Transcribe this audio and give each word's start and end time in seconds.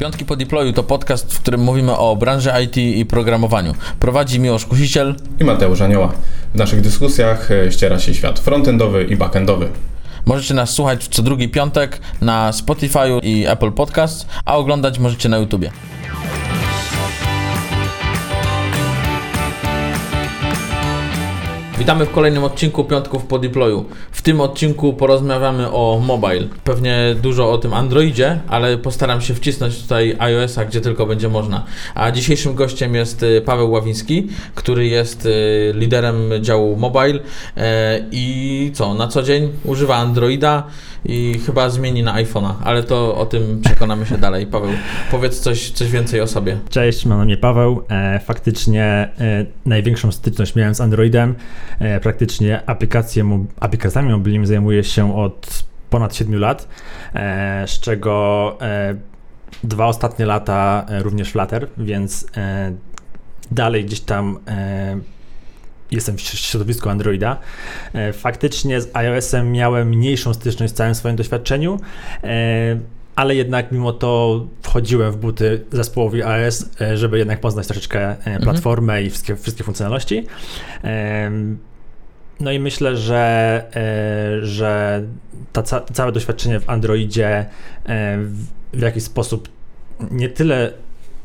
Piątki 0.00 0.24
po 0.24 0.36
deployu 0.36 0.72
to 0.72 0.82
podcast, 0.82 1.34
w 1.34 1.40
którym 1.40 1.60
mówimy 1.60 1.96
o 1.96 2.16
branży 2.16 2.50
IT 2.64 2.76
i 2.76 3.06
programowaniu. 3.06 3.74
Prowadzi 4.00 4.40
Miłosz 4.40 4.66
Kusiciel 4.66 5.14
i 5.40 5.44
Mateusz 5.44 5.80
Anioła. 5.80 6.12
W 6.54 6.58
naszych 6.58 6.80
dyskusjach 6.80 7.50
e, 7.50 7.72
ściera 7.72 7.98
się 7.98 8.14
świat 8.14 8.38
frontendowy 8.38 9.04
i 9.04 9.16
backendowy. 9.16 9.68
Możecie 10.26 10.54
nas 10.54 10.70
słuchać 10.70 11.08
co 11.08 11.22
drugi 11.22 11.48
piątek 11.48 12.00
na 12.20 12.52
Spotify 12.52 12.98
i 13.22 13.46
Apple 13.46 13.72
Podcast, 13.72 14.26
a 14.44 14.56
oglądać 14.56 14.98
możecie 14.98 15.28
na 15.28 15.38
YouTubie. 15.38 15.70
Witamy 21.80 22.06
w 22.06 22.10
kolejnym 22.10 22.44
odcinku 22.44 22.84
Piątków 22.84 23.26
po 23.26 23.38
Deployu. 23.38 23.84
W 24.10 24.22
tym 24.22 24.40
odcinku 24.40 24.92
porozmawiamy 24.92 25.70
o 25.70 26.02
mobile. 26.06 26.48
Pewnie 26.64 27.16
dużo 27.22 27.52
o 27.52 27.58
tym 27.58 27.74
Androidzie, 27.74 28.40
ale 28.48 28.78
postaram 28.78 29.20
się 29.20 29.34
wcisnąć 29.34 29.82
tutaj 29.82 30.16
iOS-a, 30.18 30.64
gdzie 30.64 30.80
tylko 30.80 31.06
będzie 31.06 31.28
można. 31.28 31.64
A 31.94 32.10
dzisiejszym 32.10 32.54
gościem 32.54 32.94
jest 32.94 33.22
y, 33.22 33.42
Paweł 33.44 33.70
Ławiński, 33.70 34.28
który 34.54 34.86
jest 34.86 35.26
y, 35.26 35.72
liderem 35.74 36.30
działu 36.40 36.76
mobile 36.76 37.18
e, 37.56 38.00
i 38.12 38.70
co, 38.74 38.94
na 38.94 39.08
co 39.08 39.22
dzień 39.22 39.52
używa 39.64 39.96
Androida 39.96 40.66
i 41.04 41.40
chyba 41.46 41.70
zmieni 41.70 42.02
na 42.02 42.14
iPhone'a, 42.14 42.54
ale 42.64 42.82
to 42.82 43.16
o 43.16 43.26
tym 43.26 43.60
przekonamy 43.64 44.06
się 44.06 44.18
dalej. 44.18 44.46
Paweł, 44.46 44.70
powiedz 45.10 45.40
coś, 45.40 45.70
coś 45.70 45.90
więcej 45.90 46.20
o 46.20 46.26
sobie. 46.26 46.58
Cześć, 46.70 47.06
mam 47.06 47.18
na 47.18 47.24
mnie 47.24 47.36
Paweł. 47.36 47.82
E, 47.88 48.20
faktycznie 48.24 48.84
e, 48.84 49.46
największą 49.66 50.12
styczność 50.12 50.54
miałem 50.54 50.74
z 50.74 50.80
Androidem. 50.80 51.34
E, 51.78 52.00
praktycznie 52.00 52.62
aplikacje, 52.66 53.46
aplikacjami 53.60 54.10
mobilnymi 54.10 54.46
zajmuję 54.46 54.84
się 54.84 55.16
od 55.16 55.64
ponad 55.90 56.16
7 56.16 56.40
lat, 56.40 56.68
e, 57.14 57.64
z 57.66 57.80
czego 57.80 58.56
e, 58.60 58.94
dwa 59.64 59.86
ostatnie 59.86 60.26
lata 60.26 60.86
również 61.02 61.30
Flutter, 61.30 61.68
więc 61.78 62.26
dalej 63.50 63.84
gdzieś 63.84 64.00
tam 64.00 64.38
jestem 65.90 66.16
w 66.16 66.20
środowisku 66.20 66.88
Androida. 66.88 67.36
Faktycznie 68.12 68.80
z 68.80 68.96
iOS-em 68.96 69.52
miałem 69.52 69.88
mniejszą 69.88 70.34
styczność 70.34 70.72
w 70.72 70.76
całym 70.76 70.94
swoim 70.94 71.16
doświadczeniu, 71.16 71.80
ale 73.16 73.34
jednak 73.34 73.72
mimo 73.72 73.92
to 73.92 74.46
wchodziłem 74.62 75.12
w 75.12 75.16
buty 75.16 75.64
zespołowi 75.72 76.22
iOS, 76.22 76.64
żeby 76.94 77.18
jednak 77.18 77.40
poznać 77.40 77.66
troszeczkę 77.66 78.08
mhm. 78.16 78.42
platformę 78.42 78.92
mhm. 78.92 79.06
i 79.06 79.10
wszystkie, 79.10 79.36
wszystkie 79.36 79.64
funkcjonalności. 79.64 80.26
No 82.40 82.52
i 82.52 82.58
myślę, 82.58 82.96
że, 82.96 83.64
e, 83.74 84.46
że 84.46 85.02
ca 85.52 85.80
całe 85.80 86.12
doświadczenie 86.12 86.60
w 86.60 86.70
Androidzie 86.70 87.46
e, 87.86 88.18
w 88.72 88.80
jakiś 88.80 89.04
sposób 89.04 89.48
nie 90.10 90.28
tyle 90.28 90.72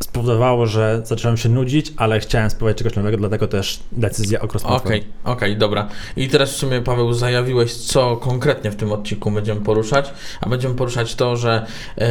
spowodowało, 0.05 0.65
że 0.65 1.01
zacząłem 1.03 1.37
się 1.37 1.49
nudzić, 1.49 1.93
ale 1.97 2.19
chciałem 2.19 2.49
spróbować 2.49 2.77
czegoś 2.77 2.95
nowego, 2.95 3.17
dlatego 3.17 3.47
też 3.47 3.79
decyzja 3.91 4.41
o 4.41 4.47
cross 4.47 4.63
Okej, 4.63 4.77
okay, 4.77 4.99
okej, 5.23 5.33
okay, 5.33 5.55
dobra. 5.55 5.87
I 6.17 6.27
teraz 6.27 6.51
w 6.51 6.55
sumie 6.55 6.81
Paweł 6.81 7.13
zajawiłeś, 7.13 7.73
co 7.73 8.17
konkretnie 8.17 8.71
w 8.71 8.75
tym 8.75 8.91
odcinku 8.91 9.31
będziemy 9.31 9.61
poruszać, 9.61 10.13
a 10.41 10.49
będziemy 10.49 10.75
poruszać 10.75 11.15
to, 11.15 11.37
że 11.37 11.65
yy, 11.97 12.05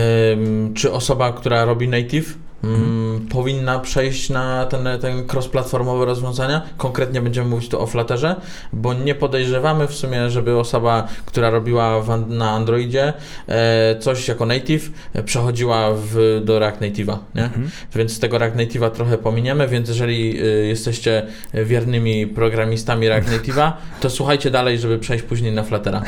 czy 0.74 0.92
osoba, 0.92 1.32
która 1.32 1.64
robi 1.64 1.88
native, 1.88 2.38
mm, 2.64 3.26
powinna 3.28 3.78
przejść 3.78 4.30
na 4.30 4.66
ten, 4.66 4.88
ten 5.00 5.26
cross-platformowe 5.26 6.04
rozwiązania. 6.04 6.62
Konkretnie 6.76 7.20
będziemy 7.20 7.48
mówić 7.48 7.68
tu 7.68 7.80
o 7.80 7.86
Flutterze, 7.86 8.36
bo 8.72 8.94
nie 8.94 9.14
podejrzewamy 9.14 9.86
w 9.86 9.94
sumie, 9.94 10.30
żeby 10.30 10.58
osoba, 10.58 11.08
która 11.26 11.50
robiła 11.50 12.00
w, 12.00 12.30
na 12.30 12.50
Androidzie 12.50 13.12
e, 13.48 13.98
coś 13.98 14.28
jako 14.28 14.46
native, 14.46 14.90
e, 15.12 15.22
przechodziła 15.22 15.90
w, 15.94 16.40
do 16.44 16.58
React 16.58 16.80
Native'a, 16.80 17.16
nie? 17.34 17.44
Mhm. 17.44 17.70
Więc 17.94 18.20
tego 18.20 18.38
React 18.38 18.56
Native'a 18.56 18.90
trochę 18.90 19.18
pominiemy, 19.18 19.68
więc 19.68 19.88
jeżeli 19.88 20.38
e, 20.38 20.44
jesteście 20.44 21.26
wiernymi 21.54 22.26
programistami 22.26 23.08
React 23.08 23.28
Native'a, 23.28 23.72
to 24.00 24.10
słuchajcie 24.10 24.50
dalej, 24.50 24.78
żeby 24.78 24.98
przejść 24.98 25.24
później 25.24 25.52
na 25.52 25.62
Fluttera. 25.62 26.02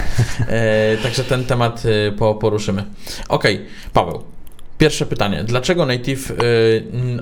E, 0.49 0.97
także 0.97 1.25
ten 1.25 1.45
temat 1.45 1.83
e, 1.87 2.13
po, 2.13 2.35
poruszymy. 2.35 2.85
Okej, 3.29 3.55
okay, 3.55 3.67
Paweł. 3.93 4.36
Pierwsze 4.79 5.07
pytanie. 5.07 5.45
Dlaczego 5.45 5.87
Native, 5.87 6.31
y, 6.31 6.37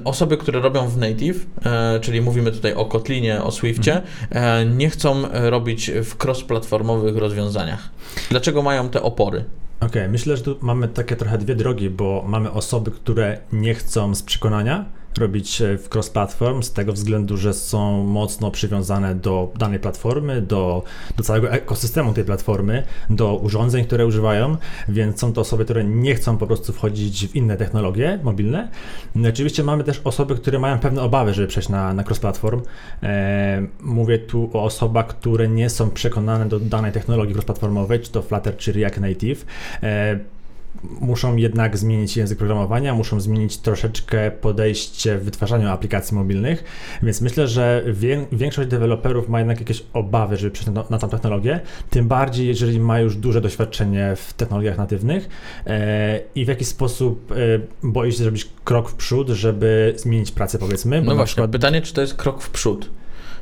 osoby, 0.04 0.37
które 0.37 0.60
robią 0.60 0.88
w 0.88 0.97
Native, 0.97 1.37
y, 1.37 2.00
czyli 2.00 2.20
mówimy 2.20 2.53
tutaj 2.53 2.75
o 2.75 2.84
Kotlinie, 2.84 3.42
o 3.42 3.50
Swiftie, 3.50 3.97
y, 3.97 4.66
nie 4.66 4.91
chcą 4.91 5.22
robić 5.32 5.91
w 5.91 6.16
cross-platformowych 6.25 7.16
rozwiązaniach? 7.16 7.91
Dlaczego 8.31 8.62
mają 8.62 8.88
te 8.88 9.03
opory? 9.03 9.44
Okej, 9.81 10.03
okay, 10.03 10.09
myślę, 10.09 10.37
że 10.37 10.43
tu 10.43 10.56
mamy 10.60 10.88
takie 10.88 11.16
trochę 11.16 11.38
dwie 11.38 11.54
drogi, 11.54 11.91
bo 11.91 12.25
mamy 12.26 12.53
osoby, 12.53 12.91
które 12.91 13.38
nie 13.53 13.75
chcą 13.75 14.14
z 14.14 14.22
przekonania, 14.22 14.84
robić 15.19 15.62
w 15.78 15.88
cross-platform 15.88 16.62
z 16.62 16.72
tego 16.72 16.92
względu, 16.92 17.36
że 17.36 17.54
są 17.54 18.04
mocno 18.04 18.50
przywiązane 18.50 19.14
do 19.14 19.52
danej 19.58 19.78
platformy, 19.78 20.42
do, 20.42 20.82
do 21.16 21.22
całego 21.22 21.50
ekosystemu 21.50 22.12
tej 22.12 22.25
platformy, 22.25 22.82
do 23.10 23.36
urządzeń, 23.36 23.84
które 23.84 24.06
używają, 24.06 24.56
więc 24.88 25.20
są 25.20 25.32
to 25.32 25.41
osoby, 25.41 25.64
które 25.64 25.84
nie 25.84 26.14
chcą 26.14 26.38
po 26.38 26.47
prostu 26.47 26.72
wchodzić 26.72 27.26
w 27.28 27.36
inne 27.36 27.56
technologie 27.56 28.19
mobilne. 28.22 28.69
No 29.14 29.28
oczywiście 29.28 29.64
mamy 29.64 29.84
też 29.84 30.00
osoby, 30.04 30.34
które 30.34 30.58
mają 30.58 30.78
pewne 30.78 31.02
obawy, 31.02 31.34
żeby 31.34 31.48
przejść 31.48 31.69
na, 31.69 31.94
na 31.94 32.02
cross-platform. 32.02 32.60
E, 33.02 33.66
mówię 33.81 34.19
tu 34.19 34.50
o 34.52 34.64
osobach, 34.64 35.06
które 35.06 35.48
nie 35.48 35.70
są 35.70 35.91
przekonane 35.91 36.48
do 36.48 36.60
danej 36.60 36.92
technologii 36.92 37.34
cross-platformowej, 37.34 38.00
czy 38.00 38.10
to 38.10 38.22
Flutter, 38.22 38.56
czy 38.56 38.72
React 38.72 39.00
Native. 39.00 39.46
E, 39.82 40.33
muszą 40.82 41.36
jednak 41.36 41.76
zmienić 41.76 42.16
język 42.16 42.38
programowania, 42.38 42.94
muszą 42.94 43.20
zmienić 43.20 43.56
troszeczkę 43.56 44.30
podejście 44.30 45.18
w 45.18 45.24
wytwarzaniu 45.24 45.68
aplikacji 45.68 46.16
mobilnych, 46.16 46.64
więc 47.02 47.20
myślę, 47.20 47.48
że 47.48 47.84
większość 48.32 48.68
deweloperów 48.68 49.28
ma 49.28 49.38
jednak 49.38 49.60
jakieś 49.60 49.84
obawy, 49.92 50.36
żeby 50.36 50.50
przejść 50.50 50.70
na, 50.70 50.84
na 50.90 50.98
tą 50.98 51.08
technologię, 51.08 51.60
tym 51.90 52.08
bardziej 52.08 52.46
jeżeli 52.46 52.80
ma 52.80 53.00
już 53.00 53.16
duże 53.16 53.40
doświadczenie 53.40 54.16
w 54.16 54.32
technologiach 54.32 54.78
natywnych 54.78 55.28
e, 55.66 56.20
i 56.34 56.44
w 56.44 56.48
jakiś 56.48 56.68
sposób 56.68 57.32
e, 57.32 57.36
boi 57.82 58.12
się 58.12 58.18
zrobić 58.18 58.48
krok 58.64 58.90
w 58.90 58.94
przód, 58.94 59.28
żeby 59.28 59.94
zmienić 59.96 60.32
pracę 60.32 60.58
powiedzmy. 60.58 61.02
No 61.02 61.14
właśnie, 61.14 61.26
przykład... 61.26 61.50
pytanie, 61.50 61.82
czy 61.82 61.94
to 61.94 62.00
jest 62.00 62.14
krok 62.14 62.42
w 62.42 62.50
przód? 62.50 62.90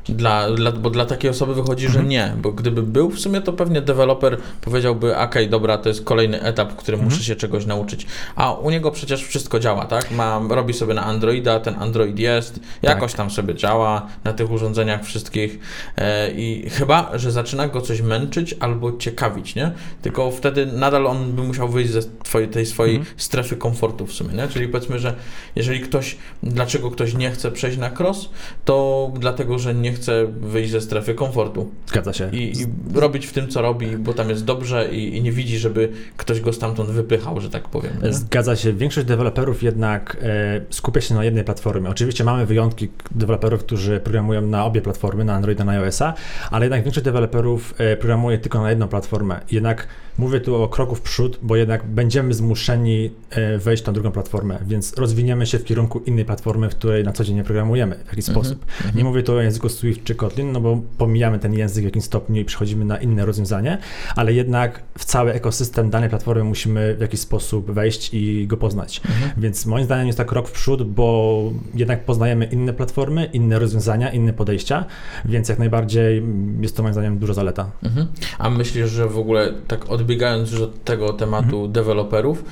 Dla, 0.09 0.51
dla, 0.51 0.73
bo 0.73 0.91
dla 0.91 1.07
takiej 1.07 1.31
osoby 1.31 1.55
wychodzi, 1.55 1.85
że 1.85 1.89
mhm. 1.89 2.09
nie, 2.09 2.35
bo 2.43 2.53
gdyby 2.53 2.83
był 2.83 3.11
w 3.11 3.19
sumie, 3.21 3.41
to 3.41 3.53
pewnie 3.53 3.81
deweloper 3.81 4.39
powiedziałby, 4.61 5.17
ok, 5.17 5.35
dobra, 5.51 5.79
to 5.79 5.89
jest 5.89 6.05
kolejny 6.05 6.43
etap, 6.43 6.73
w 6.73 6.77
którym 6.77 7.01
mhm. 7.01 7.13
muszę 7.13 7.25
się 7.25 7.37
czegoś 7.37 7.67
nauczyć. 7.67 8.07
A 8.37 8.53
u 8.53 8.71
niego 8.71 8.91
przecież 8.91 9.25
wszystko 9.25 9.59
działa, 9.59 9.85
tak? 9.85 10.11
Ma, 10.11 10.41
robi 10.49 10.75
sobie 10.75 10.95
na 10.95 11.05
Androida, 11.05 11.61
ten 11.61 11.75
Android 11.79 12.19
jest, 12.19 12.61
jakoś 12.83 13.13
tak. 13.13 13.17
tam 13.17 13.31
sobie 13.31 13.55
działa 13.55 14.07
na 14.25 14.33
tych 14.33 14.51
urządzeniach 14.51 15.05
wszystkich 15.05 15.59
e, 15.97 16.31
i 16.31 16.71
chyba, 16.71 17.19
że 17.19 17.33
zaczyna 17.33 17.69
go 17.69 17.81
coś 17.81 18.01
męczyć 18.01 18.55
albo 18.61 18.97
ciekawić, 18.97 19.55
nie? 19.55 19.73
Tylko 20.03 20.31
wtedy 20.31 20.67
nadal 20.67 21.07
on 21.07 21.33
by 21.33 21.43
musiał 21.43 21.69
wyjść 21.69 21.91
ze 21.91 22.01
twojej, 22.23 22.49
tej 22.49 22.67
swojej 22.67 22.97
mhm. 22.97 23.15
strefy 23.19 23.57
komfortu 23.57 24.07
w 24.07 24.13
sumie, 24.13 24.35
nie? 24.35 24.49
Czyli 24.49 24.69
powiedzmy, 24.69 24.99
że 24.99 25.15
jeżeli 25.57 25.81
ktoś, 25.81 26.17
dlaczego 26.43 26.91
ktoś 26.91 27.15
nie 27.15 27.31
chce 27.31 27.51
przejść 27.51 27.79
na 27.79 27.91
cross, 27.91 28.29
to 28.65 29.11
dlatego, 29.15 29.59
że 29.59 29.75
nie 29.75 29.92
chce 29.93 30.27
wyjść 30.27 30.71
ze 30.71 30.81
strefy 30.81 31.15
komfortu. 31.15 31.71
Zgadza 31.87 32.13
się. 32.13 32.31
I, 32.33 32.61
i 32.61 32.67
robić 32.95 33.27
w 33.27 33.33
tym, 33.33 33.49
co 33.49 33.63
robi, 33.63 33.97
bo 33.97 34.15
tam 34.15 34.31
jest 34.31 34.45
dobrze 34.45 34.89
i, 34.93 35.17
i, 35.17 35.23
nie 35.23 35.33
widzi, 35.33 35.59
żeby 35.59 35.89
ktoś 36.17 36.41
go 36.41 36.53
stamtąd 36.53 36.91
wypychał, 36.91 37.41
że 37.41 37.51
tak 37.51 37.69
powiem. 37.69 37.93
Nie? 38.03 38.13
Zgadza 38.13 38.57
się. 38.57 38.73
Większość 38.73 39.07
deweloperów 39.07 39.63
jednak 39.63 40.17
e, 40.23 40.61
skupia 40.71 41.01
się 41.01 41.15
na 41.15 41.25
jednej 41.25 41.45
platformie. 41.45 41.91
Oczywiście 41.91 42.25
mamy 42.25 42.47
wyjątki 42.47 42.89
deweloperów, 43.11 43.61
którzy 43.61 44.01
programują 44.01 44.43
na 44.43 44.65
obie 44.65 44.81
platformy, 44.81 45.25
na 45.25 45.35
Androida, 45.35 45.65
na 45.65 45.73
iOS-a, 45.73 46.15
ale 46.51 46.65
jednak 46.65 46.83
większość 46.83 47.05
deweloperów 47.05 47.75
e, 47.79 47.97
programuje 47.97 48.39
tylko 48.39 48.63
na 48.63 48.71
jedną 48.71 48.89
platformę. 48.89 49.41
Jednak 49.51 49.87
mówię 50.19 50.41
tu 50.41 50.63
o 50.63 50.69
kroku 50.69 50.95
w 50.95 51.01
przód, 51.01 51.39
bo 51.43 51.57
jednak 51.57 51.87
będziemy 51.87 52.35
zmuszeni 52.35 53.11
e, 53.31 53.59
wejść 53.59 53.87
na 53.87 53.93
drugą 53.93 54.11
platformę, 54.11 54.59
więc 54.67 54.99
rozwiniemy 54.99 55.47
się 55.47 55.59
w 55.59 55.65
kierunku 55.65 55.99
innej 55.99 56.25
platformy, 56.25 56.71
w 56.71 56.75
której 56.75 57.05
na 57.05 57.13
co 57.13 57.25
dzień 57.25 57.37
nie 57.37 57.45
programujemy 57.45 57.95
w 57.95 58.09
jakiś 58.09 58.29
mhm, 58.29 58.35
sposób. 58.35 58.65
Mhm. 58.77 58.97
Nie 58.97 59.05
mówię 59.05 59.23
tu 59.23 59.33
o 59.33 59.41
języku 59.41 59.69
Swift 59.69 60.05
czy 60.05 60.15
Kotlin, 60.15 60.53
no 60.53 60.61
bo 60.61 60.81
pomijamy 60.99 61.39
ten 61.39 61.55
język 61.55 61.83
w 61.83 61.85
jakimś 61.85 62.05
stopniu 62.05 62.41
i 62.41 62.45
przechodzimy 62.45 62.85
na 62.85 62.97
inne 62.97 63.27
rozwiązanie, 63.27 63.79
ale 64.17 64.33
jednak 64.33 64.83
w 64.99 65.05
cały 65.05 65.33
ekosystem 65.33 65.91
danej 65.91 66.09
platformy 66.09 66.45
musimy 66.45 66.95
w 66.95 67.01
jakiś 67.01 67.21
sposób 67.21 67.71
wejść 67.71 68.15
i 68.15 68.47
go 68.47 68.57
poznać. 68.57 69.01
Mhm. 69.05 69.31
Więc 69.37 69.67
moim 69.67 69.85
zdaniem 69.85 70.07
jest 70.07 70.19
to 70.19 70.25
krok 70.25 70.49
w 70.49 70.53
przód, 70.53 70.83
bo 70.83 71.53
jednak 71.75 72.05
poznajemy 72.05 72.45
inne 72.45 72.73
platformy, 72.73 73.25
inne 73.25 73.59
rozwiązania, 73.59 74.11
inne 74.11 74.33
podejścia, 74.33 74.85
więc 75.25 75.49
jak 75.49 75.59
najbardziej 75.59 76.23
jest 76.61 76.77
to 76.77 76.83
moim 76.83 76.93
zdaniem 76.93 77.19
duża 77.19 77.35
zaleta. 77.35 77.71
Mhm. 77.83 78.07
A 78.39 78.51
myślisz, 78.51 78.91
że 78.91 79.09
w 79.09 79.19
ogóle 79.19 79.53
tak 79.69 79.91
odbiegając 80.03 80.53
już 80.53 80.61
od 80.61 80.85
tego 80.85 81.13
tematu 81.13 81.57
mhm. 81.57 81.73
deweloperów, 81.73 82.45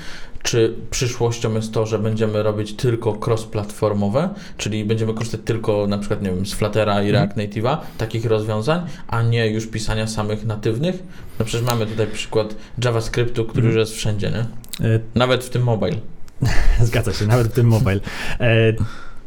czy 0.42 0.74
przyszłością 0.90 1.54
jest 1.54 1.72
to, 1.72 1.86
że 1.86 1.98
będziemy 1.98 2.42
robić 2.42 2.74
tylko 2.74 3.12
cross-platformowe, 3.12 4.28
czyli 4.56 4.84
będziemy 4.84 5.14
korzystać 5.14 5.40
tylko 5.44 5.86
na 5.86 5.98
przykład, 5.98 6.22
nie 6.22 6.30
wiem, 6.30 6.46
z 6.46 6.54
Fluttera 6.54 7.02
i 7.02 7.08
mhm. 7.08 7.14
React 7.14 7.36
Native'a, 7.36 7.76
takich 7.98 8.24
rozwiązań, 8.24 8.80
a 9.08 9.22
nie 9.22 9.50
już 9.50 9.66
pisania 9.66 10.06
samych 10.06 10.44
natywnych? 10.44 11.02
No 11.38 11.44
przecież 11.44 11.66
mamy 11.66 11.86
tutaj 11.86 12.06
przykład 12.06 12.54
JavaScriptu, 12.84 13.44
który 13.44 13.62
mm. 13.62 13.76
już 13.76 13.80
jest 13.80 13.98
wszędzie, 13.98 14.30
nie? 14.30 14.40
E, 14.88 15.00
Nawet 15.14 15.44
w 15.44 15.50
tym 15.50 15.62
mobile. 15.62 15.96
Zgadza 16.80 17.12
się, 17.12 17.26
nawet 17.26 17.46
w 17.46 17.52
tym 17.52 17.66
mobile. 17.66 18.00
E, 18.40 18.72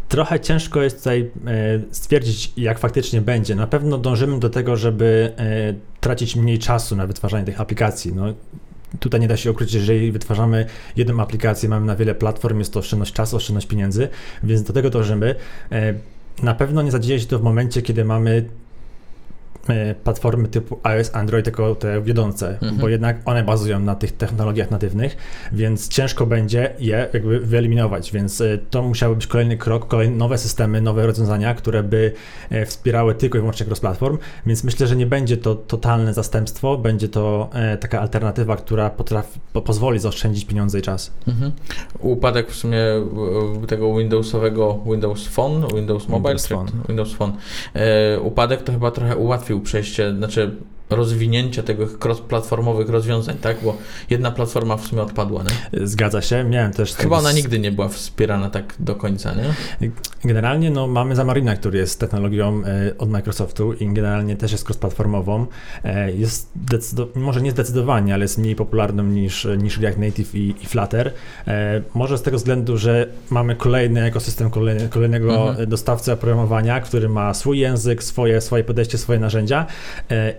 trochę 0.10 0.40
ciężko 0.40 0.82
jest 0.82 0.98
tutaj 0.98 1.32
e, 1.48 1.80
stwierdzić, 1.92 2.54
jak 2.58 2.80
faktycznie 2.80 3.22
będzie. 3.22 3.56
Na 3.56 3.68
pewno 3.68 3.98
dążymy 3.98 4.40
do 4.40 4.50
tego, 4.50 4.78
żeby 4.78 5.34
tracić 6.04 6.36
mniej 6.36 6.60
czasu 6.60 6.96
na 6.96 7.08
wytwarzanie 7.08 7.46
tych 7.46 7.62
aplikacji. 7.62 8.14
No, 8.14 8.26
tutaj 9.00 9.20
nie 9.20 9.28
da 9.28 9.38
się 9.38 9.52
ukryć, 9.52 9.70
że 9.70 9.78
jeżeli 9.78 10.12
wytwarzamy 10.12 10.66
jedną 10.96 11.22
aplikację, 11.22 11.70
mamy 11.70 11.86
na 11.86 11.96
wiele 11.96 12.16
platform, 12.16 12.60
jest 12.60 12.74
to 12.74 12.80
oszczędność 12.80 13.14
czasu, 13.14 13.36
oszczędność 13.38 13.68
pieniędzy, 13.68 14.10
więc 14.44 14.64
do 14.64 14.74
tego 14.74 14.90
dążymy. 14.90 15.36
E, 15.72 15.94
na 16.44 16.56
pewno 16.56 16.82
nie 16.82 16.92
zadzieje 16.92 17.20
się 17.20 17.26
to 17.26 17.40
w 17.40 17.44
momencie, 17.44 17.82
kiedy 17.82 18.06
mamy 18.06 18.50
platformy 20.04 20.48
typu 20.48 20.80
iOS, 20.84 21.16
Android 21.16 21.46
jako 21.46 21.76
te 21.76 22.02
wiodące, 22.02 22.50
mhm. 22.50 22.78
bo 22.78 22.90
jednak 22.90 23.18
one 23.26 23.44
bazują 23.44 23.80
na 23.80 23.96
tych 23.96 24.12
technologiach 24.12 24.72
natywnych, 24.72 25.18
więc 25.52 25.88
ciężko 25.88 26.26
będzie 26.26 26.74
je 26.80 27.10
jakby 27.14 27.40
wyeliminować, 27.40 28.12
więc 28.12 28.42
e, 28.42 28.58
to 28.70 28.84
musiałby 28.84 29.16
być 29.16 29.28
kolejny 29.28 29.58
krok, 29.58 29.88
kolejne 29.88 30.16
nowe 30.16 30.38
systemy, 30.38 30.82
nowe 30.82 31.08
rozwiązania, 31.08 31.56
które 31.56 31.84
by 31.84 32.14
e, 32.50 32.66
wspierały 32.66 33.16
tylko 33.16 33.38
i 33.38 33.42
wyłącznie 33.42 33.66
cross-platform, 33.66 34.18
więc 34.46 34.64
myślę, 34.64 34.88
że 34.88 34.96
nie 34.96 35.06
będzie 35.06 35.38
to 35.38 35.56
totalne 35.56 36.14
zastępstwo, 36.14 36.78
będzie 36.78 37.10
to 37.10 37.50
taka 37.80 38.02
alternatywa, 38.02 38.56
która 38.56 38.90
potrafi, 38.90 39.40
po, 39.54 39.62
pozwoli 39.62 40.00
zaoszczędzić 40.00 40.46
pieniądze 40.46 40.80
i 40.80 40.82
czas. 40.82 41.12
Mhm. 41.28 41.52
Upadek 42.00 42.52
w 42.52 42.56
sumie 42.56 42.80
tego 43.68 43.98
Windowsowego 43.98 44.80
Windows 44.86 45.28
Phone, 45.28 45.68
Windows 45.76 46.08
Mobile, 46.08 46.36
Windows 46.36 46.48
Phone, 46.48 46.68
Windows 46.88 47.14
Phone. 47.14 47.34
upadek 48.24 48.62
to 48.62 48.72
chyba 48.72 48.92
trochę 48.92 49.18
ułatwił 49.18 49.53
ułatwił 49.54 49.62
przejście, 49.62 50.16
znaczy 50.18 50.52
rozwinięcie 50.96 51.64
tego 51.64 51.86
cross-platformowych 51.86 52.90
rozwiązań, 52.90 53.38
tak? 53.38 53.58
Bo 53.64 53.78
jedna 54.10 54.32
platforma 54.32 54.78
w 54.78 54.88
sumie 54.88 55.02
odpadła, 55.02 55.44
nie? 55.44 55.88
Zgadza 55.88 56.22
się, 56.22 56.44
miałem 56.44 56.74
też... 56.74 56.96
Chyba 56.96 57.18
ona 57.18 57.32
nigdy 57.32 57.60
nie 57.60 57.72
była 57.72 57.88
wspierana 57.88 58.50
tak 58.50 58.76
do 58.80 58.96
końca, 58.96 59.34
nie? 59.34 59.90
Generalnie 60.26 60.72
no, 60.72 60.88
mamy 60.88 61.16
Zamarina, 61.16 61.56
który 61.56 61.78
jest 61.78 62.00
technologią 62.00 62.62
e, 62.66 62.98
od 62.98 63.10
Microsoftu 63.10 63.74
i 63.74 63.94
generalnie 63.94 64.36
też 64.36 64.52
jest 64.52 64.70
cross-platformową. 64.70 65.46
E, 65.84 66.12
jest 66.12 66.52
może 67.16 67.42
nie 67.42 67.52
zdecydowanie, 67.52 68.14
ale 68.14 68.24
jest 68.24 68.38
mniej 68.38 68.56
popularną 68.56 69.04
niż, 69.04 69.48
niż 69.58 69.78
React 69.78 70.00
Native 70.00 70.36
i, 70.36 70.56
i 70.62 70.66
Flutter. 70.66 71.12
E, 71.48 71.82
może 71.94 72.18
z 72.18 72.22
tego 72.22 72.38
względu, 72.38 72.78
że 72.78 73.08
mamy 73.30 73.56
kolejny 73.56 74.04
ekosystem 74.04 74.50
kolejny, 74.50 74.90
kolejnego 74.90 75.50
mhm. 75.50 75.70
dostawcy 75.70 76.12
oprogramowania, 76.12 76.82
który 76.82 77.10
ma 77.10 77.34
swój 77.34 77.60
język, 77.60 78.04
swoje, 78.04 78.42
swoje 78.42 78.64
podejście, 78.64 78.98
swoje 78.98 79.20
narzędzia 79.20 79.66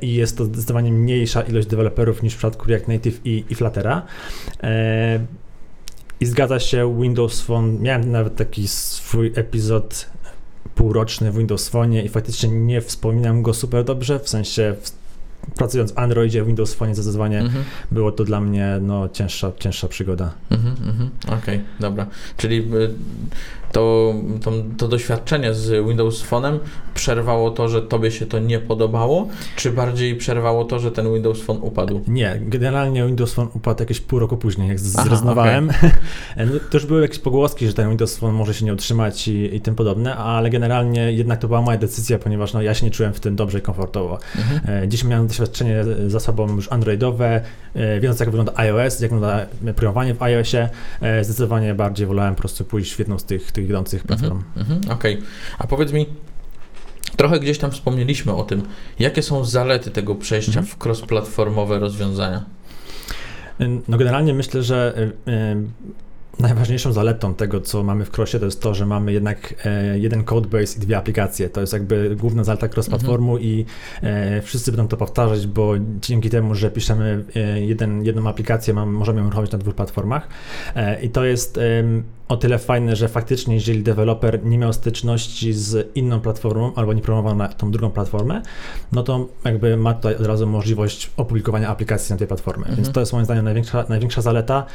i 0.01 0.15
jest 0.15 0.39
to 0.39 0.44
zdecydowanie 0.45 0.93
mniejsza 0.93 1.43
ilość 1.43 1.69
deweloperów 1.69 2.23
niż 2.23 2.35
w 2.35 2.37
przypadku 2.37 2.69
React 2.69 2.89
Native 2.89 3.21
i, 3.27 3.45
i 3.51 3.55
Fluttera. 3.55 4.03
E, 4.63 5.27
I 6.21 6.27
zgadza 6.27 6.61
się, 6.61 6.97
Windows 7.01 7.41
Phone, 7.41 7.81
miałem 7.81 8.11
nawet 8.11 8.37
taki 8.37 8.69
swój 8.69 9.33
epizod 9.35 10.07
półroczny 10.75 11.33
w 11.33 11.39
Windows 11.39 11.69
Phone 11.69 12.05
i 12.05 12.09
faktycznie 12.09 12.49
nie 12.49 12.81
wspominam 12.81 13.43
go 13.43 13.55
super 13.55 13.85
dobrze, 13.85 14.19
w 14.19 14.29
sensie 14.29 14.75
pracując 15.57 15.93
w 15.93 15.99
Androidzie, 15.99 16.45
w 16.45 16.47
Windows 16.47 16.75
Phone 16.75 16.95
zdecydowanie 16.95 17.39
mhm. 17.39 17.65
było 17.91 18.13
to 18.13 18.25
dla 18.25 18.41
mnie 18.41 18.79
no, 18.81 19.09
cięższa, 19.09 19.53
cięższa 19.59 19.89
przygoda. 19.89 20.33
Mhm, 20.51 20.77
mhm. 20.89 21.11
Okej, 21.27 21.39
okay, 21.39 21.61
dobra. 21.81 22.07
Czyli 22.37 22.59
y, 22.59 22.91
to, 23.75 24.15
to, 24.43 24.53
to, 24.79 24.89
doświadczenie 24.89 25.55
z 25.55 25.87
Windows 25.89 26.25
Phone'em 26.31 26.59
przerwało 26.95 27.51
to, 27.51 27.69
że 27.69 27.83
tobie 27.83 28.11
się 28.11 28.27
to 28.27 28.39
nie 28.39 28.59
podobało, 28.59 29.29
czy 29.57 29.71
bardziej 29.71 30.17
przerwało 30.17 30.65
to, 30.65 30.79
że 30.79 30.91
ten 30.91 31.15
Windows 31.15 31.41
Phone 31.41 31.59
upadł? 31.63 32.01
Nie, 32.09 32.41
generalnie 32.41 33.07
Windows 33.07 33.33
Phone 33.35 33.49
upadł 33.55 33.83
jakieś 33.83 34.01
pół 34.01 34.19
roku 34.19 34.37
później, 34.37 34.69
jak 34.69 34.79
zrezygnowałem. 34.79 35.71
Okay. 35.71 35.91
no, 36.53 36.53
to 36.71 36.77
już 36.77 36.87
były 36.87 37.03
jakieś 37.03 37.19
pogłoski, 37.19 37.67
że 37.67 37.73
ten 37.73 37.89
Windows 37.89 38.17
Phone 38.17 38.35
może 38.35 38.55
się 38.55 38.65
nie 38.65 38.73
utrzymać 38.73 39.29
i, 39.29 39.57
i 39.57 39.61
tym 39.61 39.75
podobne, 39.75 40.17
ale 40.17 40.51
generalnie 40.51 41.13
jednak 41.13 41.41
to 41.41 41.49
była 41.49 41.63
moja 41.63 41.79
decyzja, 41.79 42.19
ponieważ 42.19 42.53
no, 42.53 42.63
ja 42.63 42.75
się 42.75 42.87
nie 42.87 42.93
czułem 42.93 43.13
w 43.13 43.21
tym 43.21 43.37
dobrze 43.37 43.59
i 43.59 43.63
komfortowo. 43.63 44.19
Mhm. 44.37 44.83
E, 44.83 44.89
dziś 44.89 45.05
miałem 45.05 45.29
doświadczenie 45.39 45.85
za 46.07 46.21
sobą 46.21 46.57
już 46.57 46.73
androidowe, 46.73 47.41
e, 47.75 48.01
wiedząc 48.01 48.21
jak 48.21 48.31
wygląda 48.31 48.53
iOS, 48.57 49.01
jak 49.01 49.11
wygląda 49.13 49.47
programowanie 49.63 50.15
w 50.15 50.23
iOSie, 50.23 50.69
e, 51.01 51.25
zdecydowanie 51.25 51.75
bardziej 51.75 52.07
wolałem 52.07 52.35
po 52.35 52.41
prostu 52.41 52.65
pójść 52.65 52.95
w 52.95 52.99
jedną 52.99 53.19
z 53.19 53.25
tych, 53.25 53.53
tych 53.53 53.67
wiodących 53.67 54.03
mhm, 54.03 54.21
platform. 54.21 54.43
Mhm, 54.57 54.99
Okej, 54.99 55.15
okay. 55.15 55.27
a 55.59 55.67
powiedz 55.67 55.93
mi, 55.93 56.07
trochę 57.17 57.41
gdzieś 57.41 57.59
tam 57.59 57.71
wspomnieliśmy 57.71 58.35
o 58.35 58.43
tym, 58.43 58.63
jakie 58.99 59.23
są 59.23 59.45
zalety 59.45 59.91
tego 59.91 60.15
przejścia 60.15 60.61
mhm. 60.61 60.67
w 60.67 60.79
cross-platformowe 60.79 61.79
rozwiązania? 61.79 62.45
No 63.89 63.99
generalnie 63.99 64.35
myślę, 64.35 64.63
że 64.63 64.95
y, 65.29 65.93
najważniejszą 66.39 66.93
zaletą 66.93 67.35
tego, 67.35 67.61
co 67.61 67.83
mamy 67.83 68.05
w 68.05 68.11
Crossie, 68.11 68.39
to 68.39 68.45
jest 68.45 68.63
to, 68.63 68.75
że 68.75 68.87
mamy 68.87 69.13
jednak 69.13 69.55
e, 69.65 69.99
jeden 69.99 70.25
codebase 70.25 70.77
i 70.77 70.81
dwie 70.81 70.97
aplikacje. 70.97 71.49
To 71.49 71.61
jest 71.61 71.73
jakby 71.73 72.17
główna 72.17 72.45
zaleta 72.45 72.67
cross-platformu 72.67 73.33
mhm. 73.33 73.43
i 73.43 73.67
e, 74.03 74.43
wszyscy 74.43 74.73
będą 74.73 74.89
to 74.89 74.97
powtarzać, 74.97 75.47
bo 75.47 75.73
dzięki 76.01 76.31
temu, 76.31 76.55
że 76.55 76.71
piszemy 76.71 77.25
e, 77.37 77.61
jeden, 77.61 78.05
jedną 78.05 78.29
aplikację, 78.29 78.75
możemy 78.75 79.21
ją 79.21 79.27
uruchomić 79.27 79.53
na 79.53 79.59
dwóch 79.59 79.75
platformach 79.75 80.29
i 81.03 81.11
to 81.11 81.25
jest 81.25 81.61
o 82.29 82.37
tyle 82.37 82.59
fajne, 82.59 82.97
że 82.97 83.09
faktycznie, 83.09 83.55
jeżeli 83.55 83.83
deweloper 83.83 84.45
nie 84.45 84.59
miał 84.59 84.73
styczności 84.73 85.53
z 85.53 85.97
inną 85.97 86.21
platformą 86.21 86.73
albo 86.75 86.93
nie 86.93 87.03
promował 87.03 87.37
na 87.37 87.49
tą 87.49 87.71
drugą 87.71 87.91
platformę, 87.91 88.43
no 88.93 89.03
to 89.03 89.29
jakby 89.45 89.77
ma 89.77 89.95
tutaj 89.95 90.17
od 90.17 90.27
razu 90.27 90.47
możliwość 90.47 91.11
opublikowania 91.17 91.69
aplikacji 91.69 92.13
na 92.13 92.19
tej 92.19 92.27
platformie. 92.27 92.63
Mhm. 92.63 92.77
Więc 92.77 92.93
to 92.93 93.01
jest 93.01 93.13
moim 93.13 93.25
zdaniem 93.25 93.45
największa, 93.45 93.85
największa 93.89 94.23
zaleta 94.23 94.67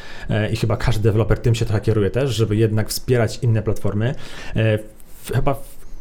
i 0.51 0.55
chyba 0.55 0.77
każdy 0.77 1.03
deweloper 1.03 1.39
tym 1.39 1.55
się 1.55 1.65
trochę 1.65 1.81
kieruje 1.81 2.09
też, 2.09 2.35
żeby 2.35 2.55
jednak 2.55 2.89
wspierać 2.89 3.39
inne 3.41 3.61
platformy. 3.61 4.15
E, 4.55 4.79
chyba 5.33 5.55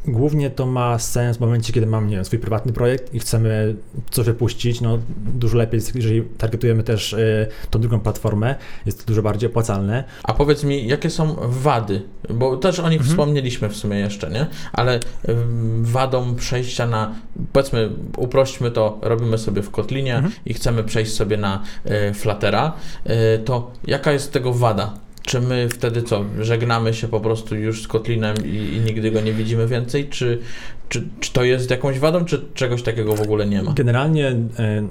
Głównie 0.07 0.51
to 0.51 0.67
ma 0.67 0.99
sens 0.99 1.37
w 1.37 1.41
momencie, 1.41 1.73
kiedy 1.73 1.87
mamy 1.87 2.07
nie 2.07 2.17
wiem, 2.17 2.25
swój 2.25 2.39
prywatny 2.39 2.73
projekt 2.73 3.15
i 3.15 3.19
chcemy 3.19 3.75
coś 4.11 4.27
wypuścić. 4.27 4.81
No, 4.81 4.99
dużo 5.35 5.59
lepiej 5.59 5.79
jest, 5.79 5.97
jeżeli 5.97 6.23
targetujemy 6.23 6.83
też 6.83 7.13
y, 7.13 7.47
tą 7.71 7.81
drugą 7.81 8.01
platformę, 8.01 8.55
jest 8.87 8.99
to 8.99 9.07
dużo 9.07 9.23
bardziej 9.23 9.51
opłacalne. 9.51 10.05
A 10.23 10.35
powiedz 10.35 10.65
mi, 10.65 10.87
jakie 10.87 11.11
są 11.11 11.37
wady? 11.43 12.03
Bo 12.31 12.57
też 12.57 12.79
o 12.79 12.89
nich 12.89 13.01
mhm. 13.01 13.11
wspomnieliśmy 13.11 13.69
w 13.69 13.77
sumie 13.77 13.99
jeszcze, 13.99 14.31
nie? 14.31 14.47
Ale 14.73 14.97
y, 14.97 15.01
wadą 15.81 16.35
przejścia 16.35 16.87
na, 16.87 17.15
powiedzmy, 17.53 17.91
uprośćmy 18.17 18.71
to, 18.71 18.99
robimy 19.03 19.39
sobie 19.39 19.63
w 19.63 19.71
Kotlinie 19.71 20.17
mhm. 20.17 20.35
i 20.47 20.55
chcemy 20.55 20.85
przejść 20.85 21.15
sobie 21.15 21.37
na 21.37 21.63
y, 22.11 22.15
Fluttera, 22.15 22.73
to 23.45 23.71
jaka 23.87 24.13
jest 24.13 24.33
tego 24.33 24.55
wada? 24.55 25.08
Czy 25.29 25.41
my 25.41 25.69
wtedy 25.69 26.03
co, 26.03 26.25
żegnamy 26.41 26.95
się 26.95 27.09
po 27.09 27.21
prostu 27.21 27.57
już 27.57 27.83
z 27.83 27.89
Kotlinem 27.89 28.37
i, 28.45 28.77
i 28.77 28.81
nigdy 28.81 29.11
go 29.11 29.21
nie 29.21 29.33
widzimy 29.33 29.67
więcej? 29.67 30.09
Czy, 30.09 30.39
czy, 30.89 31.09
czy 31.21 31.33
to 31.33 31.45
jest 31.45 31.71
jakąś 31.71 31.99
wadą, 31.99 32.25
czy 32.25 32.45
czegoś 32.55 32.83
takiego 32.83 33.17
w 33.17 33.21
ogóle 33.21 33.47
nie 33.47 33.63
ma? 33.63 33.73
Generalnie 33.73 34.29
e, 34.59 34.89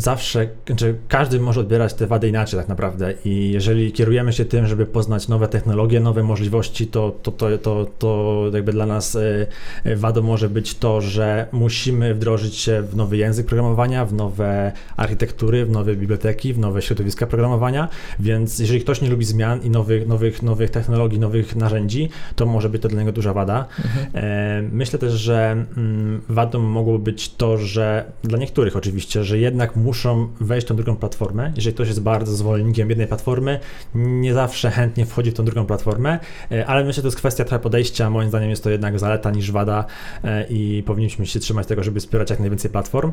zawsze, 0.00 0.48
znaczy 0.66 0.94
każdy 1.08 1.40
może 1.40 1.60
odbierać 1.60 1.94
te 1.94 2.06
wady 2.06 2.28
inaczej 2.28 2.60
tak 2.60 2.68
naprawdę 2.68 3.14
i 3.24 3.50
jeżeli 3.50 3.92
kierujemy 3.92 4.32
się 4.32 4.44
tym, 4.44 4.66
żeby 4.66 4.86
poznać 4.86 5.28
nowe 5.28 5.48
technologie, 5.48 6.00
nowe 6.00 6.22
możliwości, 6.22 6.86
to, 6.86 7.10
to, 7.22 7.32
to, 7.32 7.58
to, 7.58 7.86
to 7.98 8.44
jakby 8.52 8.72
dla 8.72 8.86
nas 8.86 9.16
e, 9.16 9.46
e, 9.84 9.96
wadą 9.96 10.22
może 10.22 10.48
być 10.48 10.74
to, 10.74 11.00
że 11.00 11.46
musimy 11.52 12.14
wdrożyć 12.14 12.54
się 12.54 12.82
w 12.82 12.96
nowy 12.96 13.16
język 13.16 13.46
programowania, 13.46 14.04
w 14.04 14.12
nowe 14.12 14.72
architektury, 14.96 15.66
w 15.66 15.70
nowe 15.70 15.96
biblioteki, 15.96 16.52
w 16.52 16.58
nowe 16.58 16.82
środowiska 16.82 17.26
programowania, 17.26 17.88
więc 18.20 18.58
jeżeli 18.58 18.80
ktoś 18.80 19.00
nie 19.00 19.10
lubi 19.10 19.24
zmian 19.24 19.62
i 19.62 19.70
nowych, 19.70 20.06
nowych, 20.06 20.42
nowych 20.42 20.70
technologii, 20.70 21.18
nowych 21.18 21.56
narzędzi, 21.56 22.08
to 22.36 22.46
może 22.46 22.68
być 22.68 22.82
to 22.82 22.88
dla 22.88 23.00
niego 23.00 23.12
duża 23.12 23.32
wada. 23.32 23.66
Mhm. 23.84 24.06
E, 24.14 24.62
myślę 24.72 24.98
też, 24.98 25.12
że 25.12 25.64
mm, 25.76 26.20
wadą 26.28 26.58
mogło 26.58 26.98
być 26.98 27.34
to, 27.34 27.58
że 27.58 28.04
dla 28.24 28.38
niektórych 28.38 28.76
oczywiście, 28.76 29.24
że 29.24 29.38
jednak 29.38 29.76
muszą 29.88 30.28
wejść 30.40 30.66
w 30.66 30.68
tą 30.68 30.76
drugą 30.76 30.96
platformę. 30.96 31.52
Jeżeli 31.56 31.74
ktoś 31.74 31.88
jest 31.88 32.02
bardzo 32.02 32.36
zwolennikiem 32.36 32.88
jednej 32.88 33.06
platformy, 33.06 33.60
nie 33.94 34.34
zawsze 34.34 34.70
chętnie 34.70 35.06
wchodzi 35.06 35.30
w 35.30 35.34
tą 35.34 35.44
drugą 35.44 35.66
platformę, 35.66 36.18
e, 36.52 36.66
ale 36.66 36.84
myślę, 36.84 36.94
że 36.94 37.02
to 37.02 37.08
jest 37.08 37.16
kwestia 37.16 37.44
trochę 37.44 37.62
podejścia. 37.62 38.10
Moim 38.10 38.28
zdaniem 38.28 38.50
jest 38.50 38.64
to 38.64 38.70
jednak 38.70 38.98
zaleta 38.98 39.30
niż 39.30 39.52
wada 39.52 39.84
e, 40.24 40.46
i 40.50 40.82
powinniśmy 40.86 41.26
się 41.26 41.40
trzymać 41.40 41.66
tego, 41.66 41.82
żeby 41.82 42.00
wspierać 42.00 42.30
jak 42.30 42.40
najwięcej 42.40 42.70
platform. 42.70 43.12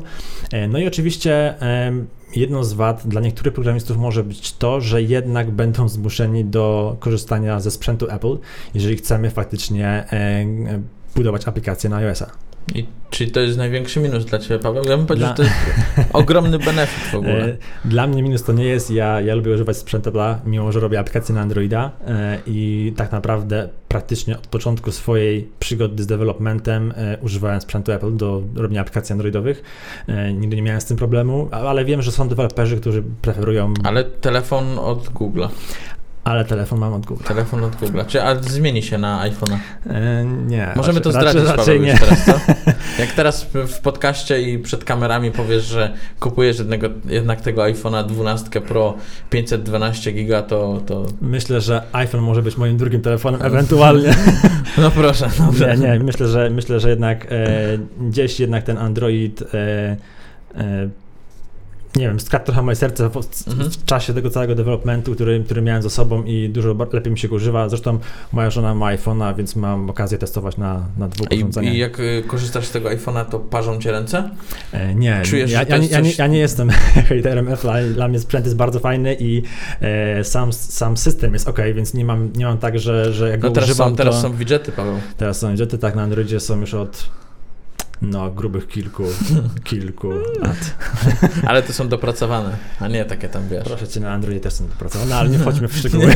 E, 0.52 0.68
no 0.68 0.78
i 0.78 0.86
oczywiście 0.86 1.54
jedną 2.36 2.64
z 2.64 2.72
wad 2.72 3.06
dla 3.06 3.20
niektórych 3.20 3.54
programistów 3.54 3.96
może 3.96 4.24
być 4.24 4.52
to, 4.52 4.80
że 4.80 5.02
jednak 5.02 5.50
będą 5.50 5.88
zmuszeni 5.88 6.44
do 6.44 6.96
korzystania 7.00 7.60
ze 7.60 7.70
sprzętu 7.70 8.06
Apple, 8.10 8.38
jeżeli 8.74 8.96
chcemy 8.96 9.30
faktycznie 9.30 10.04
budować 11.14 11.48
aplikacje 11.48 11.90
na 11.90 11.96
iOS-a. 11.96 12.55
I 12.74 12.86
czyli 13.10 13.30
to 13.30 13.40
jest 13.40 13.58
największy 13.58 14.00
minus 14.00 14.24
dla 14.24 14.38
Ciebie, 14.38 14.58
Paweł? 14.58 14.84
Ja 14.84 14.96
bym 14.96 15.06
powiedział, 15.06 15.34
dla... 15.34 15.44
że 15.44 15.52
to 15.52 16.00
jest 16.00 16.10
ogromny 16.12 16.58
benefit 16.58 17.04
w 17.10 17.14
ogóle. 17.14 17.36
E, 17.46 17.56
dla 17.84 18.06
mnie 18.06 18.22
minus 18.22 18.42
to 18.42 18.52
nie 18.52 18.64
jest. 18.64 18.90
Ja, 18.90 19.20
ja 19.20 19.34
lubię 19.34 19.54
używać 19.54 19.76
sprzętu 19.76 20.10
dla, 20.10 20.40
mimo 20.46 20.72
że 20.72 20.80
robię 20.80 21.00
aplikacje 21.00 21.34
na 21.34 21.40
Androida 21.40 21.90
e, 22.06 22.38
i 22.46 22.92
tak 22.96 23.12
naprawdę 23.12 23.68
praktycznie 23.88 24.38
od 24.38 24.46
początku 24.46 24.92
swojej 24.92 25.48
przygody 25.58 26.02
z 26.02 26.06
developmentem 26.06 26.92
e, 26.96 27.18
używałem 27.22 27.60
sprzętu 27.60 27.92
Apple 27.92 28.16
do 28.16 28.42
robienia 28.54 28.80
aplikacji 28.80 29.12
androidowych. 29.12 29.62
Nigdy 30.34 30.56
nie 30.56 30.62
miałem 30.62 30.80
z 30.80 30.84
tym 30.84 30.96
problemu, 30.96 31.48
ale 31.50 31.84
wiem, 31.84 32.02
że 32.02 32.12
są 32.12 32.28
deweloperzy, 32.28 32.76
którzy 32.76 33.02
preferują... 33.22 33.74
Ale 33.84 34.04
telefon 34.04 34.78
od 34.78 35.08
Google'a. 35.08 35.48
Ale 36.26 36.44
telefon 36.44 36.78
mam 36.78 36.92
od 36.92 37.06
Google. 37.06 37.24
Telefon 37.24 37.64
od 37.64 37.76
Google. 37.76 38.00
Czy 38.06 38.22
a 38.22 38.34
zmieni 38.42 38.82
się 38.82 38.98
na 38.98 39.30
iPhone'a? 39.30 39.58
E, 39.86 40.24
nie. 40.24 40.72
Możemy 40.76 41.00
to 41.00 41.12
raczej, 41.12 41.30
zdradzić, 41.30 41.50
raczej, 41.50 41.78
Paweł, 41.78 41.82
nie. 41.82 41.98
teraz, 41.98 42.24
co? 42.24 42.32
Jak 43.02 43.12
teraz 43.12 43.44
w 43.44 43.80
podcaście 43.80 44.42
i 44.42 44.58
przed 44.58 44.84
kamerami 44.84 45.30
powiesz, 45.30 45.64
że 45.64 45.92
kupujesz 46.20 46.58
jednego, 46.58 46.88
jednak 47.08 47.40
tego 47.40 47.62
iPhone'a 47.62 48.06
12 48.06 48.60
Pro 48.60 48.94
512 49.30 50.12
giga, 50.12 50.42
to, 50.42 50.80
to... 50.86 51.06
Myślę, 51.20 51.60
że 51.60 51.82
iPhone 51.92 52.20
może 52.20 52.42
być 52.42 52.56
moim 52.56 52.76
drugim 52.76 53.00
telefonem, 53.00 53.42
ewentualnie. 53.42 54.14
No 54.78 54.90
proszę, 54.90 55.30
dobrze. 55.38 55.76
nie, 55.76 55.88
nie, 55.88 55.98
myślę, 55.98 56.28
że 56.28 56.50
myślę, 56.50 56.80
że 56.80 56.90
jednak 56.90 57.26
e, 57.30 57.78
gdzieś 58.00 58.40
jednak 58.40 58.64
ten 58.64 58.78
Android 58.78 59.42
e, 59.42 59.96
e, 60.54 60.88
nie 61.96 62.06
wiem, 62.06 62.20
skradł 62.20 62.44
trochę 62.44 62.62
moje 62.62 62.76
serce 62.76 63.08
w, 63.10 63.16
Mhm. 63.48 63.70
w 63.70 63.84
czasie 63.84 64.14
tego 64.14 64.30
całego 64.30 64.54
developmentu, 64.54 65.14
który, 65.14 65.42
który 65.44 65.62
miałem 65.62 65.82
za 65.82 65.90
sobą 65.90 66.22
i 66.22 66.48
dużo 66.48 66.76
lepiej 66.92 67.12
mi 67.12 67.18
się 67.18 67.28
go 67.28 67.34
używa. 67.36 67.68
Zresztą 67.68 67.98
moja 68.32 68.50
żona 68.50 68.74
ma 68.74 68.86
iPhone'a, 68.96 69.36
więc 69.36 69.56
mam 69.56 69.90
okazję 69.90 70.18
testować 70.18 70.56
na, 70.56 70.82
na 70.98 71.08
dwóch 71.08 71.26
urządzeniach. 71.32 71.74
I 71.74 71.78
jak 71.78 72.00
y, 72.00 72.22
korzystasz 72.26 72.66
z 72.66 72.70
tego 72.70 72.88
iPhone'a, 72.88 73.24
to 73.24 73.38
parzą 73.40 73.80
cię 73.80 73.92
ręce? 73.92 74.30
E, 74.72 74.94
nie, 74.94 75.22
Czujesz, 75.24 75.50
ja, 75.50 75.62
ja, 75.62 75.76
nie- 75.76 75.82
jest 75.82 75.92
ja, 75.92 76.00
nie, 76.00 76.10
coś- 76.10 76.18
ja 76.18 76.26
nie 76.26 76.38
jestem 76.38 76.70
hejterem 77.08 77.46
Apple'a. 77.46 77.92
Dla 77.92 78.08
mnie 78.08 78.18
sprzęt 78.18 78.44
jest 78.44 78.56
bardzo 78.56 78.80
fajny 78.80 79.16
i 79.20 79.42
e, 79.80 80.24
sam, 80.24 80.52
sam 80.52 80.96
system 80.96 81.32
jest 81.32 81.48
ok, 81.48 81.58
więc 81.74 81.94
nie 81.94 82.04
mam, 82.04 82.32
nie 82.36 82.44
mam 82.44 82.58
tak, 82.58 82.78
że, 82.78 83.12
że 83.12 83.30
jak 83.30 83.42
No 83.42 83.48
go 83.48 83.54
teraz 83.54 83.70
używam, 83.70 83.90
są, 83.90 83.96
teraz 83.96 84.14
to... 84.14 84.20
są 84.22 84.36
widgety, 84.36 84.72
Paweł. 84.72 84.94
Teraz 85.16 85.38
są 85.38 85.48
widgety, 85.50 85.78
tak 85.78 85.94
na 85.94 86.02
Androidzie 86.02 86.40
są 86.40 86.60
już 86.60 86.74
od 86.74 87.08
no, 88.02 88.30
grubych 88.30 88.68
kilku, 88.68 89.04
kilku 89.64 90.10
lat. 90.40 90.56
Ale 91.46 91.62
to 91.62 91.72
są 91.72 91.88
dopracowane, 91.88 92.56
a 92.80 92.88
nie 92.88 93.04
takie 93.04 93.28
tam, 93.28 93.48
wiesz. 93.48 93.64
Proszę 93.64 93.88
cię, 93.88 94.00
na 94.00 94.12
Androidzie 94.12 94.40
też 94.40 94.52
są 94.52 94.68
dopracowane, 94.68 95.16
ale 95.16 95.28
nie 95.28 95.38
wchodźmy 95.38 95.68
w 95.68 95.76
szczegóły. 95.78 96.14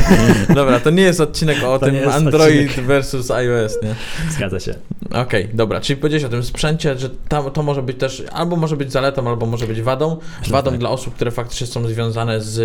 Dobra, 0.55 0.79
to 0.79 0.89
nie 0.89 1.03
jest 1.03 1.19
odcinek 1.19 1.63
o 1.63 1.79
To 1.79 1.85
tym 1.85 2.09
Android 2.09 2.67
odcinek. 2.69 2.87
versus 2.87 3.31
iOS, 3.31 3.77
nie? 3.83 3.95
Zgadza 4.31 4.59
się. 4.59 4.73
Okej, 5.11 5.49
dobra, 5.53 5.81
czyli 5.81 5.97
powiedziałeś 5.97 6.23
o 6.23 6.29
tym 6.29 6.43
sprzęcie, 6.43 6.97
że 6.97 7.09
tam, 7.09 7.51
to 7.51 7.63
może 7.63 7.81
być 7.83 7.97
też, 7.97 8.23
albo 8.31 8.55
może 8.55 8.77
być 8.77 8.91
zaletą, 8.91 9.29
albo 9.29 9.45
może 9.45 9.67
być 9.67 9.81
wadą. 9.81 10.17
Myślę, 10.39 10.51
Wadą 10.53 10.71
tak. 10.71 10.79
dla 10.79 10.89
osób, 10.89 11.15
które 11.15 11.31
faktycznie 11.31 11.67
są 11.67 11.87
związane 11.87 12.41
z, 12.41 12.57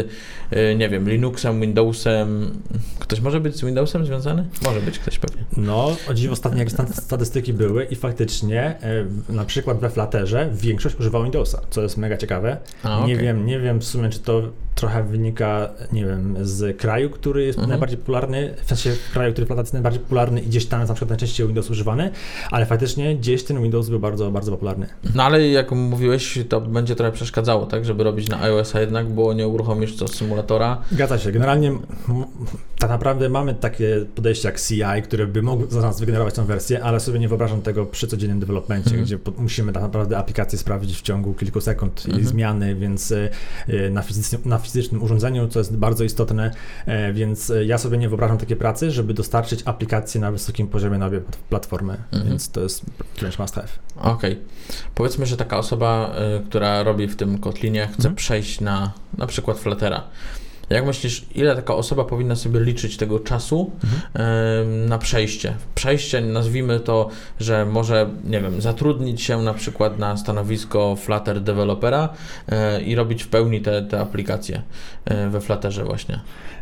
y, 0.53 0.75
nie 0.79 0.89
wiem, 0.89 1.09
Linuxem, 1.11 1.61
Windowsem. 1.61 2.51
Ktoś 2.99 3.21
może 3.21 3.41
być 3.41 3.57
z 3.57 3.65
Windowsem 3.65 4.07
związany? 4.07 4.47
Może 4.65 4.81
być 4.81 4.99
ktoś 4.99 5.19
pewnie. 5.19 5.45
No, 5.57 5.97
o 6.11 6.15
dziwo 6.15 6.33
ostatnio 6.33 6.59
jak 6.59 6.69
statystyki 6.93 7.53
były 7.53 7.85
i 7.85 7.97
faktycznie 7.97 8.63
e, 8.81 9.06
na 9.29 9.45
przykład 9.45 9.79
we 9.79 9.91
Flutterze 9.91 10.51
większość 10.53 10.97
używa 11.01 11.23
Windowsa, 11.23 11.61
co 11.71 11.83
jest 11.83 11.97
mega 11.97 12.17
ciekawe. 12.17 12.57
A, 12.83 12.89
Nie 12.99 13.03
okej. 13.15 13.19
wiem, 13.19 13.47
nie 13.47 13.61
wiem 13.61 13.79
w 13.81 13.85
sumie, 13.85 14.09
czy 14.11 14.19
to 14.19 14.43
trochę 14.77 15.03
wynika, 15.05 15.69
nie 15.93 16.05
wiem, 16.07 16.37
z 16.43 16.77
kraju, 16.79 17.11
który 17.11 17.45
jest 17.45 17.59
Mhm. 17.59 17.69
najbardziej 17.71 17.99
popularny, 17.99 18.55
w 18.65 18.69
sensie 18.69 18.91
kraju, 19.13 19.33
który 19.33 19.47
jest 19.59 19.73
najbardziej 19.73 20.01
popularny 20.03 20.41
i 20.41 20.47
gdzieś 20.47 20.67
tam 20.67 20.81
jest 20.81 20.89
na 20.89 20.95
przykład 20.95 21.11
najczęściej 21.11 21.47
Windows 21.47 21.71
używany, 21.71 22.11
ale 22.51 22.67
faktycznie 22.67 23.17
gdzieś 23.17 23.45
ten 23.45 23.63
Windows 23.63 23.89
był 23.89 24.01
bardzo, 24.01 24.31
bardzo 24.31 24.53
popularny. 24.53 24.87
No 25.15 25.23
ale 25.23 25.49
jak 25.49 25.73
mówiłeś, 25.73 26.39
to 26.49 26.61
będzie 26.61 26.97
trochę 26.97 27.13
przeszkadzało, 27.13 27.67
tak? 27.67 27.85
Żeby 27.85 28.05
robić 28.05 28.29
na 28.29 28.41
iOS-a 28.43 28.81
jednak, 28.81 29.09
bo 29.13 29.33
nie 29.33 29.49
uruchomisz 29.49 29.97
co 29.97 30.09
symulatora. 30.09 30.81
Zgadza 30.93 31.19
się. 31.19 31.33
Generalnie 31.33 31.73
tak 32.79 32.91
naprawdę 32.91 33.29
mamy 33.29 33.55
takie 33.55 34.05
podejście 34.15 34.49
jak 34.49 34.61
CI, 34.61 35.03
które 35.05 35.27
by 35.27 35.43
mogły 35.43 35.67
za 35.71 35.81
nas 35.81 36.01
wygenerować 36.01 36.35
tą 36.35 36.45
wersję, 36.45 36.83
ale 36.85 37.01
sobie 37.01 37.19
nie 37.19 37.29
wyobrażam 37.29 37.63
tego 37.63 37.87
przy 37.87 38.07
codziennym 38.07 38.41
developmencie, 38.41 38.91
Mhm. 38.91 39.05
gdzie 39.05 39.19
musimy 39.39 39.73
tak 39.73 39.83
naprawdę 39.83 40.19
aplikację 40.19 40.59
sprawdzić 40.59 40.99
w 40.99 41.03
ciągu 41.03 41.35
kilku 41.35 41.61
sekund 41.61 42.03
Mhm. 42.07 42.23
i 42.25 42.27
zmiany, 42.27 42.75
więc 42.75 43.11
y, 43.11 43.31
na, 43.91 44.03
fizycznym, 44.03 44.41
na 44.45 44.59
fizycznym 44.67 45.03
urządzeniu, 45.03 45.49
co 45.49 45.59
jest 45.59 45.77
bardzo 45.77 46.05
istotne, 46.05 46.51
e, 46.87 47.13
więc 47.13 47.51
y, 47.51 47.65
ja 47.67 47.79
sobie 47.79 47.99
nie 47.99 48.09
wyobrażam 48.09 48.39
takiej 48.39 48.57
pracy, 48.57 48.91
żeby 48.91 49.15
dostarczyć 49.15 49.63
aplikację 49.65 50.21
na 50.21 50.33
wysokim 50.33 50.69
poziomie 50.69 50.99
na 50.99 51.07
obie 51.07 51.21
plat- 51.21 51.37
platformy, 51.49 51.97
Mhm. 52.13 52.29
więc 52.31 52.51
to 52.51 52.61
jest 52.61 52.83
wręcz 53.21 53.39
must 53.39 53.55
have. 53.55 53.69
Okej. 53.97 54.39
Powiedzmy, 54.95 55.27
że 55.27 55.37
taka 55.37 55.59
osoba, 55.59 56.15
y, 56.41 56.49
która 56.49 56.83
robi 56.83 57.07
w 57.09 57.17
tym 57.17 57.39
Kotlinie, 57.39 57.87
chce 57.87 57.97
Mhm. 57.97 58.15
przejść 58.15 58.61
na 58.61 58.93
na 59.19 59.27
przykład 59.27 59.59
Fluttera. 59.59 60.03
Jak 60.71 60.87
myślisz, 60.87 61.27
ile 61.35 61.57
taka 61.57 61.75
osoba 61.75 62.05
powinna 62.05 62.37
sobie 62.37 62.61
liczyć 62.61 62.97
tego 62.97 63.21
czasu 63.21 63.71
Mhm. 63.85 64.89
na 64.89 64.99
przejście? 64.99 65.55
Przejście, 65.75 66.21
nazwijmy 66.21 66.81
to, 66.81 67.09
że 67.41 67.67
może, 67.67 68.11
nie 68.25 68.41
wiem, 68.41 68.61
zatrudnić 68.61 69.23
się 69.23 69.43
na 69.43 69.55
przykład 69.55 69.99
na 69.99 70.17
stanowisko 70.17 70.97
Flutter 70.97 71.41
dewelopera 71.41 72.09
y, 72.79 72.83
i 72.83 72.95
robić 72.95 73.23
w 73.23 73.29
pełni 73.29 73.61
te, 73.61 73.83
te 73.83 74.01
aplikacje 74.01 74.63
y, 75.11 75.31
we 75.31 75.41
Flutterze 75.41 75.85
właśnie. 75.85 76.21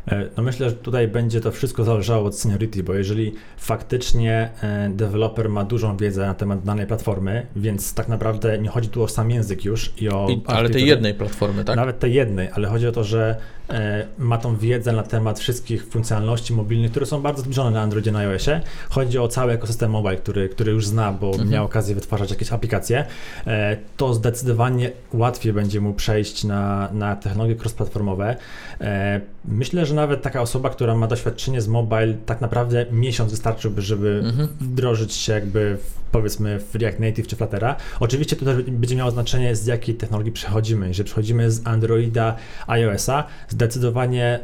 E, 0.08 0.26
No 0.37 0.42
myślę, 0.42 0.70
że 0.70 0.76
tutaj 0.76 1.08
będzie 1.08 1.40
to 1.40 1.52
wszystko 1.52 1.84
zależało 1.84 2.26
od 2.26 2.38
seniority, 2.38 2.82
bo 2.82 2.94
jeżeli 2.94 3.34
faktycznie 3.56 4.50
e, 4.62 4.90
deweloper 4.94 5.49
ma 5.49 5.64
dużą 5.64 5.96
wiedzę 5.96 6.26
na 6.26 6.34
temat 6.34 6.62
danej 6.64 6.87
platformy, 6.87 7.46
więc 7.56 7.94
tak 7.94 8.08
naprawdę 8.08 8.58
nie 8.58 8.68
chodzi 8.68 8.88
tu 8.88 9.02
o 9.02 9.08
sam 9.08 9.30
język 9.30 9.64
już 9.64 9.92
i 9.99 10.08
o... 10.08 10.26
I, 10.30 10.42
ale 10.46 10.70
tej 10.70 10.87
jednej 10.87 11.14
platformy, 11.14 11.64
tak? 11.64 11.76
Nawet 11.76 11.99
tej 11.99 12.14
jednej, 12.14 12.49
ale 12.52 12.68
chodzi 12.68 12.87
o 12.87 12.92
to, 12.92 13.04
że 13.04 13.37
e, 13.68 13.94
ma 14.19 14.39
tą 14.39 14.57
wiedzę 14.57 14.93
na 14.93 15.03
temat 15.03 15.41
wszystkich 15.41 15.87
funkcjonalności 15.87 16.53
mobilnych, 16.53 16.91
które 16.91 17.07
są 17.07 17.23
bardzo 17.23 17.43
zbliżone 17.43 17.71
na 17.71 17.81
Androidzie, 17.83 18.13
na 18.13 18.19
iOSie. 18.19 18.61
Chodzi 18.91 19.19
o 19.19 19.29
cały 19.29 19.53
ekosystem 19.53 19.91
mobile, 19.91 20.17
który, 20.17 20.49
który 20.49 20.73
już 20.73 20.87
zna, 20.87 21.13
bo 21.13 21.31
Mhm. 21.31 21.49
miał 21.49 21.65
okazję 21.65 21.95
wytwarzać 21.95 22.31
jakieś 22.31 22.53
aplikacje. 22.53 23.05
E, 23.47 23.77
to 23.97 24.15
zdecydowanie 24.15 24.91
łatwiej 25.13 25.53
będzie 25.53 25.81
mu 25.81 25.95
przejść 25.95 26.45
na, 26.45 26.89
na 26.93 27.17
technologie 27.17 27.57
cross-platformowe. 27.57 28.37
E, 28.81 29.21
myślę, 29.45 29.87
że 29.87 29.95
nawet 29.95 30.23
taka 30.23 30.41
osoba, 30.43 30.71
która 30.71 30.95
ma 30.95 31.07
doświadczenie 31.07 31.61
z 31.61 31.69
mobile, 31.69 32.15
tak 32.27 32.41
naprawdę 32.41 32.87
miesiąc 32.93 33.31
wystarczyłby, 33.31 33.83
żeby 33.83 34.23
Mhm. 34.25 34.49
wdrożyć 34.61 35.13
się 35.13 35.33
jakby 35.33 35.77
w, 35.81 35.95
powiedzmy 36.13 36.59
w 36.61 36.75
React 36.75 37.01
Native 37.01 37.27
czy 37.27 37.37
Fluttera. 37.37 37.77
Oczywiście 38.01 38.37
to 38.37 38.45
też 38.45 38.63
będzie 38.63 38.97
miało 38.97 39.11
znaczenie 39.11 39.57
z 39.57 39.67
jakiej 39.67 39.95
technologii 39.95 40.33
przechodzimy. 40.33 40.89
Jeżeli 40.89 41.05
przechodzimy 41.07 41.51
z 41.51 41.67
Androida 41.67 42.37
iOS-a, 42.67 43.25
zdecydowanie 43.49 43.84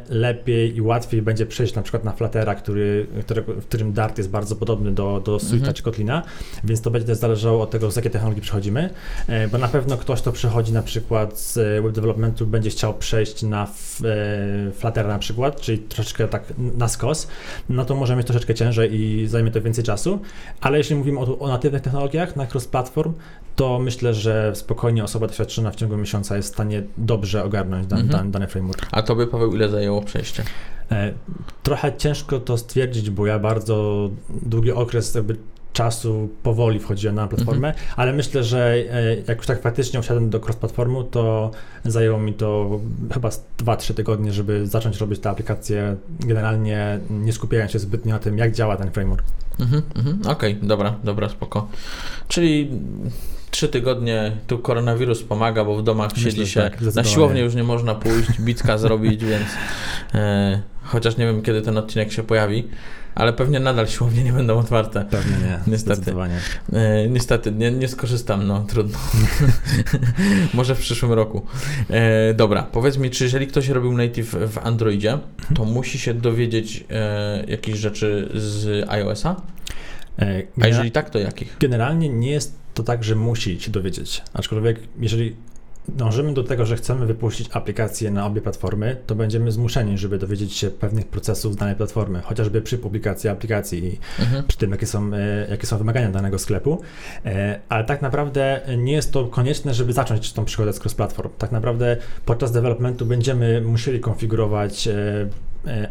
lepiej 0.09 0.75
i 0.75 0.81
łatwiej 0.81 1.21
będzie 1.21 1.45
przejść 1.45 1.75
na 1.75 1.81
przykład 1.81 2.03
na 2.03 2.11
Fluttera, 2.11 2.55
który, 2.55 3.07
w 3.47 3.65
którym 3.65 3.93
Dart 3.93 4.17
jest 4.17 4.29
bardzo 4.29 4.55
podobny 4.55 4.91
do, 4.91 5.21
do 5.25 5.39
Swift 5.39 5.53
Mhm. 5.53 5.73
czy 5.73 5.83
Kotlina, 5.83 6.23
więc 6.63 6.81
to 6.81 6.91
będzie 6.91 7.07
też 7.07 7.17
zależało 7.17 7.63
od 7.63 7.69
tego, 7.71 7.91
z 7.91 7.95
jakiej 7.95 8.11
technologii 8.11 8.41
przechodzimy, 8.41 8.89
e, 9.27 9.47
bo 9.47 9.57
na 9.57 9.67
pewno 9.67 9.97
ktoś, 9.97 10.21
kto 10.21 10.31
przechodzi 10.31 10.73
na 10.73 10.81
przykład 10.83 11.39
z 11.39 11.57
e, 11.57 11.81
web 11.81 11.91
developmentu, 11.91 12.47
będzie 12.47 12.69
chciał 12.69 12.93
przejść 12.93 13.43
na 13.43 13.63
e, 13.63 14.71
Fluttera 14.71 15.09
na 15.09 15.19
przykład, 15.19 15.61
czyli 15.61 15.77
troszeczkę 15.79 16.27
tak 16.27 16.43
na 16.57 16.87
skos, 16.87 17.27
no 17.69 17.85
to 17.85 17.95
może 17.95 18.15
mieć 18.15 18.27
troszeczkę 18.27 18.53
ciężej 18.53 19.01
i 19.01 19.27
zajmie 19.27 19.51
to 19.51 19.61
więcej 19.61 19.83
czasu, 19.83 20.19
ale 20.61 20.77
jeśli 20.77 20.95
mówimy 20.95 21.19
o, 21.19 21.39
o 21.39 21.47
natywnych 21.47 21.81
technologiach 21.81 22.35
na 22.35 22.45
cross-platform, 22.45 23.13
to 23.55 23.79
myślę, 23.79 24.13
że 24.13 24.51
spokojnie 24.55 25.03
osoba 25.03 25.27
doświadczona 25.27 25.71
w 25.71 25.75
ciągu 25.75 25.97
miesiąca 25.97 26.37
jest 26.37 26.49
w 26.49 26.53
stanie 26.53 26.83
dobrze 26.97 27.43
ogarnąć 27.43 27.87
dan, 27.87 27.99
Mhm. 27.99 28.19
dan, 28.19 28.31
dany 28.31 28.47
framework. 28.47 28.87
A 28.91 29.01
tobie, 29.01 29.27
Paweł, 29.31 29.55
ile 29.55 29.69
zajęło 29.69 30.01
przejście? 30.01 30.43
E, 30.91 31.13
Trochę 31.63 31.93
ciężko 31.97 32.39
to 32.39 32.57
stwierdzić, 32.57 33.09
bo 33.09 33.25
ja 33.27 33.39
bardzo 33.39 34.09
długi 34.29 34.71
okres 34.71 35.15
jakby 35.15 35.35
czasu 35.73 36.29
powoli 36.43 36.79
wchodziłem 36.79 37.15
na 37.15 37.27
platformę, 37.27 37.67
Mhm. 37.67 37.85
ale 37.95 38.13
myślę, 38.13 38.43
że 38.43 38.73
e, 38.89 39.15
jak 39.27 39.37
już 39.37 39.47
tak 39.47 39.61
faktycznie 39.61 39.99
usiadłem 39.99 40.29
do 40.29 40.39
cross-platformu, 40.39 41.03
to 41.03 41.51
zajęło 41.85 42.19
mi 42.19 42.33
to 42.33 42.79
chyba 43.13 43.31
z 43.31 43.43
2-3 43.57 43.93
tygodnie, 43.93 44.33
żeby 44.33 44.67
zacząć 44.67 44.97
robić 44.97 45.19
te 45.19 45.29
aplikacje, 45.29 45.95
generalnie 46.19 46.99
nie 47.09 47.33
skupiając 47.33 47.71
się 47.71 47.79
zbytnio 47.79 48.13
na 48.13 48.19
tym, 48.19 48.37
jak 48.37 48.51
działa 48.51 48.77
ten 48.77 48.91
framework. 48.91 49.23
Mhm, 49.59 49.81
mhm. 49.95 50.19
Okej, 50.27 50.55
dobra, 50.61 50.95
dobra, 51.03 51.29
spoko. 51.29 51.67
Czyli 52.27 52.71
trzy 53.51 53.67
tygodnie 53.67 54.31
tu 54.47 54.59
koronawirus 54.59 55.23
pomaga, 55.23 55.65
bo 55.65 55.75
w 55.75 55.83
domach 55.83 56.11
Myślę, 56.15 56.31
siedzi 56.31 56.47
się. 56.47 56.61
tak, 56.61 56.81
na 56.81 57.03
siłownię 57.03 57.41
już 57.41 57.55
nie 57.55 57.63
można 57.63 57.95
pójść, 57.95 58.41
bicka 58.41 58.77
zrobić, 58.77 59.25
więc 59.25 59.47
e, 60.15 60.61
chociaż 60.83 61.17
nie 61.17 61.25
wiem, 61.25 61.41
kiedy 61.41 61.61
ten 61.61 61.77
odcinek 61.77 62.11
się 62.11 62.23
pojawi, 62.23 62.67
ale 63.15 63.33
pewnie 63.33 63.59
nadal 63.59 63.87
siłownie 63.87 64.23
nie 64.23 64.33
będą 64.33 64.59
otwarte. 64.59 65.05
Pewnie 65.09 65.35
nie, 65.47 65.59
Niestety. 65.67 66.13
E, 66.73 67.07
niestety, 67.07 67.51
nie, 67.51 67.71
nie 67.71 67.87
skorzystam, 67.87 68.47
no 68.47 68.65
trudno. 68.67 68.99
Może 70.53 70.75
w 70.75 70.79
przyszłym 70.79 71.13
roku. 71.13 71.45
E, 71.89 72.33
dobra, 72.33 72.63
powiedz 72.63 72.97
mi, 72.97 73.09
czy 73.09 73.23
jeżeli 73.23 73.47
ktoś 73.47 73.69
robił 73.69 73.93
native 73.93 74.35
w 74.47 74.57
Androidzie, 74.57 75.17
to 75.55 75.65
musi 75.65 75.99
się 75.99 76.13
dowiedzieć 76.13 76.83
e, 76.89 77.43
jakichś 77.47 77.79
rzeczy 77.79 78.29
z 78.33 78.89
iOS-a? 78.89 79.35
E, 80.19 80.43
A 80.61 80.67
jeżeli 80.67 80.91
tak, 80.91 81.09
to 81.09 81.19
jakich? 81.19 81.57
Generalnie 81.59 82.09
nie 82.09 82.31
jest 82.31 82.60
to 82.73 82.83
tak, 82.83 83.03
że 83.03 83.15
musi 83.15 83.59
się 83.59 83.71
dowiedzieć. 83.71 84.21
Aczkolwiek, 84.33 84.79
jeżeli 84.99 85.35
dążymy 85.87 86.33
do 86.33 86.43
tego, 86.43 86.65
że 86.65 86.75
chcemy 86.75 87.05
wypuścić 87.05 87.49
aplikację 87.53 88.11
na 88.11 88.25
obie 88.25 88.41
platformy, 88.41 88.97
to 89.07 89.15
będziemy 89.15 89.51
zmuszeni, 89.51 89.97
żeby 89.97 90.17
dowiedzieć 90.17 90.53
się 90.53 90.69
pewnych 90.69 91.07
procesów 91.07 91.53
z 91.53 91.55
danej 91.55 91.75
platformy, 91.75 92.21
chociażby 92.21 92.61
przy 92.61 92.77
publikacji 92.77 93.29
aplikacji 93.29 93.85
i 93.85 93.99
Mhm. 94.19 94.43
przy 94.47 94.57
tym, 94.57 94.71
jakie 94.71 94.85
są, 94.87 95.13
e, 95.13 95.47
jakie 95.49 95.67
są 95.67 95.77
wymagania 95.77 96.11
danego 96.11 96.39
sklepu. 96.39 96.81
E, 97.25 97.59
Ale 97.69 97.83
tak 97.83 98.01
naprawdę 98.01 98.61
nie 98.77 98.93
jest 98.93 99.11
to 99.11 99.25
konieczne, 99.25 99.73
żeby 99.73 99.93
zacząć 99.93 100.33
tą 100.33 100.45
przygodę 100.45 100.73
z 100.73 100.79
cross-platform. 100.79 101.29
Tak 101.37 101.51
naprawdę 101.51 101.97
podczas 102.25 102.51
developmentu 102.51 103.05
będziemy 103.05 103.61
musieli 103.61 103.99
konfigurować 103.99 104.87
e, 104.87 104.93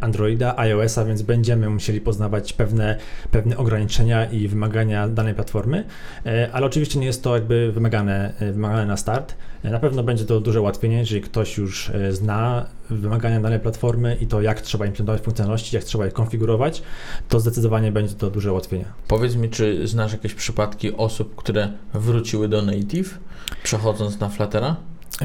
Androida, 0.00 0.54
iOS-a, 0.56 1.04
więc 1.04 1.22
będziemy 1.22 1.70
musieli 1.70 2.00
poznawać 2.00 2.52
pewne, 2.52 2.96
pewne 3.30 3.56
ograniczenia 3.56 4.24
i 4.24 4.48
wymagania 4.48 5.08
danej 5.08 5.34
platformy, 5.34 5.84
e, 6.26 6.48
ale 6.52 6.66
oczywiście 6.66 6.98
nie 6.98 7.06
jest 7.06 7.22
to 7.22 7.34
jakby 7.34 7.72
wymagane, 7.72 8.32
e, 8.40 8.52
wymagane 8.52 8.86
na 8.86 8.96
start. 8.96 9.34
Na 9.64 9.78
pewno 9.78 10.02
będzie 10.02 10.24
to 10.24 10.40
duże 10.40 10.60
ułatwienie, 10.60 10.98
jeżeli 10.98 11.20
ktoś 11.20 11.58
już 11.58 11.92
zna 12.10 12.66
wymagania 12.90 13.40
danej 13.40 13.60
platformy 13.60 14.16
i 14.20 14.26
to, 14.26 14.42
jak 14.42 14.60
trzeba 14.60 14.86
implementować 14.86 15.22
funkcjonalności, 15.22 15.76
jak 15.76 15.84
trzeba 15.84 16.04
je 16.04 16.10
konfigurować, 16.10 16.82
to 17.28 17.40
zdecydowanie 17.40 17.92
będzie 17.92 18.14
to 18.14 18.30
duże 18.30 18.52
ułatwienie. 18.52 18.84
Powiedz 19.08 19.36
mi, 19.36 19.48
czy 19.48 19.88
znasz 19.88 20.12
jakieś 20.12 20.34
przypadki 20.34 20.92
osób, 20.92 21.36
które 21.36 21.72
wróciły 21.94 22.48
do 22.48 22.62
Native, 22.62 23.18
przechodząc 23.62 24.20
na 24.20 24.28
Fluttera? 24.28 24.76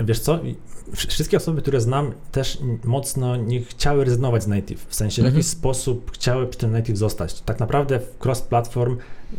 Wiesz 0.04 0.20
co, 0.20 0.40
wszystkie 0.96 1.38
osoby, 1.38 1.62
które 1.62 1.82
znam, 1.82 2.12
też 2.32 2.58
mocno 2.84 3.36
nie 3.36 3.62
chciały 3.62 4.06
rezygnować 4.06 4.44
z 4.44 4.48
native. 4.48 4.86
W 4.90 4.96
sensie 4.96 5.22
w 5.22 5.26
jakiś 5.26 5.46
mhm. 5.46 5.60
sposób 5.60 6.12
chciały 6.12 6.48
przy 6.48 6.60
tym 6.60 6.72
native 6.72 6.98
zostać. 6.98 7.42
Tak 7.42 7.60
naprawdę 7.60 8.00
w 8.00 8.20
cross-platform 8.20 8.98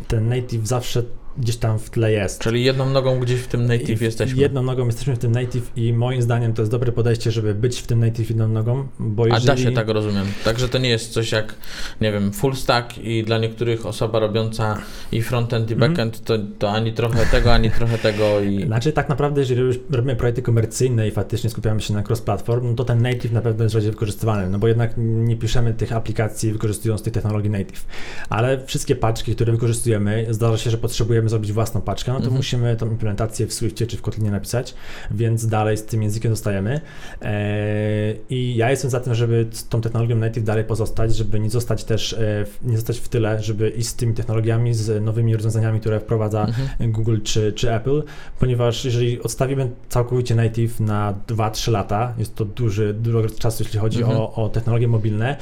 ten 0.09 0.29
native 0.29 0.67
zawsze 0.67 1.03
gdzieś 1.39 1.57
tam 1.57 1.79
w 1.79 1.91
tle 1.91 2.13
jest. 2.13 2.41
Czyli 2.41 2.65
jedną 2.65 2.91
nogą 2.91 3.21
gdzieś 3.21 3.41
w 3.41 3.47
tym 3.47 3.67
native 3.67 4.03
jesteśmy. 4.03 4.41
Jedną 4.41 4.63
nogą 4.63 4.87
jesteśmy 4.87 5.17
w 5.17 5.19
tym 5.19 5.33
native 5.33 5.73
i 5.77 5.93
moim 5.93 6.23
zdaniem 6.23 6.53
to 6.53 6.63
jest 6.63 6.73
dobre 6.73 6.93
podejście, 6.93 7.31
żeby 7.31 7.55
być 7.55 7.81
w 7.81 7.87
tym 7.87 8.01
native 8.01 8.29
jedną 8.29 8.49
nogą, 8.49 8.87
bo 8.99 9.27
jeżeli... 9.27 9.51
A 9.51 9.55
da 9.55 9.63
się 9.63 9.73
tak 9.73 9.89
rozumiem. 9.89 10.27
Także 10.45 10.69
to 10.69 10.79
nie 10.79 10.89
jest 10.89 11.13
coś 11.13 11.33
jak, 11.33 11.55
nie 12.01 12.13
wiem, 12.13 12.33
full 12.33 12.57
stack 12.57 12.99
i 12.99 13.25
dla 13.25 13.39
niektórych 13.39 13.87
osoba 13.87 14.19
robiąca 14.19 14.79
i 15.13 15.23
frontend 15.23 15.71
i 15.71 15.75
mhm. 15.75 15.93
backend, 15.93 16.25
to, 16.25 16.35
to 16.59 16.71
ani 16.71 16.93
trochę 16.93 17.27
tego, 17.27 17.55
ani 17.55 17.71
trochę 17.71 17.99
tego 17.99 18.41
i... 18.41 18.65
Znaczy 18.67 18.93
tak 18.93 19.09
naprawdę, 19.09 19.41
jeżeli 19.41 19.81
robimy 19.91 20.17
projekty 20.17 20.43
komercyjne 20.43 21.09
i 21.09 21.11
faktycznie 21.11 21.51
skupiamy 21.51 21.81
się 21.81 21.95
na 21.95 22.03
cross-platform, 22.03 22.65
no 22.65 22.75
to 22.75 22.85
ten 22.85 23.03
native 23.03 23.33
na 23.33 23.41
pewno 23.41 23.63
jest 23.63 23.75
bardziej 23.75 23.91
wykorzystywany, 23.91 24.51
no 24.51 24.59
bo 24.59 24.69
jednak 24.69 24.95
nie 24.97 25.37
piszemy 25.37 25.75
tych 25.75 25.93
aplikacji 25.93 26.53
wykorzystując 26.53 27.03
tej 27.03 27.13
technologii 27.13 27.51
native. 27.51 27.87
Ale 28.29 28.67
wszystkie 28.67 28.97
paczki, 28.97 29.35
które 29.35 29.53
wykorzystujemy, 29.53 30.27
zdarza 30.31 30.59
się, 30.59 30.71
że 30.71 30.79
potrzebujemy 30.79 31.26
zrobić 31.29 31.53
własną 31.53 31.81
paczkę, 31.81 32.13
no 32.13 32.19
to 32.19 32.25
mhm. 32.25 32.37
musimy 32.37 32.77
tą 32.77 32.91
implementację 32.91 33.47
w 33.47 33.53
Swiftie 33.53 33.87
czy 33.87 33.97
w 33.97 34.03
Kotlinie 34.03 34.31
napisać, 34.31 34.75
więc 35.11 35.47
dalej 35.47 35.77
z 35.77 35.85
tym 35.85 36.03
językiem 36.03 36.33
zostajemy. 36.33 36.81
Eee, 37.21 38.21
I 38.31 38.57
ja 38.57 38.71
jestem 38.71 38.91
za 38.91 39.01
tym, 39.01 39.15
żeby 39.15 39.47
z 39.51 39.69
tą 39.69 39.81
technologią 39.81 40.17
native 40.17 40.45
dalej 40.45 40.65
pozostać, 40.65 41.17
żeby 41.17 41.41
nie 41.41 41.51
zostać 41.51 41.85
też, 41.85 42.13
e, 42.13 42.45
nie 42.63 42.77
zostać 42.77 42.99
w 42.99 43.09
tyle, 43.09 43.43
żeby 43.43 43.69
iść 43.69 43.89
z 43.89 43.95
tymi 43.95 44.15
technologiami, 44.15 44.75
z 44.75 45.05
nowymi 45.05 45.35
rozwiązaniami, 45.35 45.81
które 45.81 46.01
wprowadza 46.01 46.45
mhm. 46.45 46.93
Google 46.93 47.21
czy, 47.25 47.53
czy 47.53 47.73
Apple, 47.73 48.03
ponieważ 48.41 48.85
jeżeli 48.85 49.23
odstawimy 49.23 49.71
całkowicie 49.89 50.35
native 50.35 50.81
na 50.81 51.15
2-3 51.29 51.73
lata, 51.73 52.15
jest 52.19 52.35
to 52.35 52.45
duży, 52.45 52.95
dużo 52.95 53.31
czasu, 53.31 53.63
jeśli 53.63 53.79
chodzi 53.79 53.99
mhm. 54.03 54.19
o, 54.19 54.35
o 54.35 54.49
technologie 54.49 54.89
mobilne, 54.89 55.37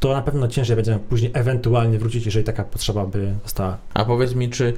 to 0.00 0.12
na 0.12 0.22
pewno 0.22 0.48
ciężej 0.48 0.76
będzie 0.76 0.98
później 1.08 1.30
ewentualnie 1.34 1.98
wrócić, 1.98 2.26
jeżeli 2.26 2.44
taka 2.44 2.64
potrzeba 2.64 3.06
by 3.06 3.34
została. 3.42 3.76
A 3.94 4.04
powiedz 4.04 4.34
mi, 4.34 4.50
czy 4.50 4.74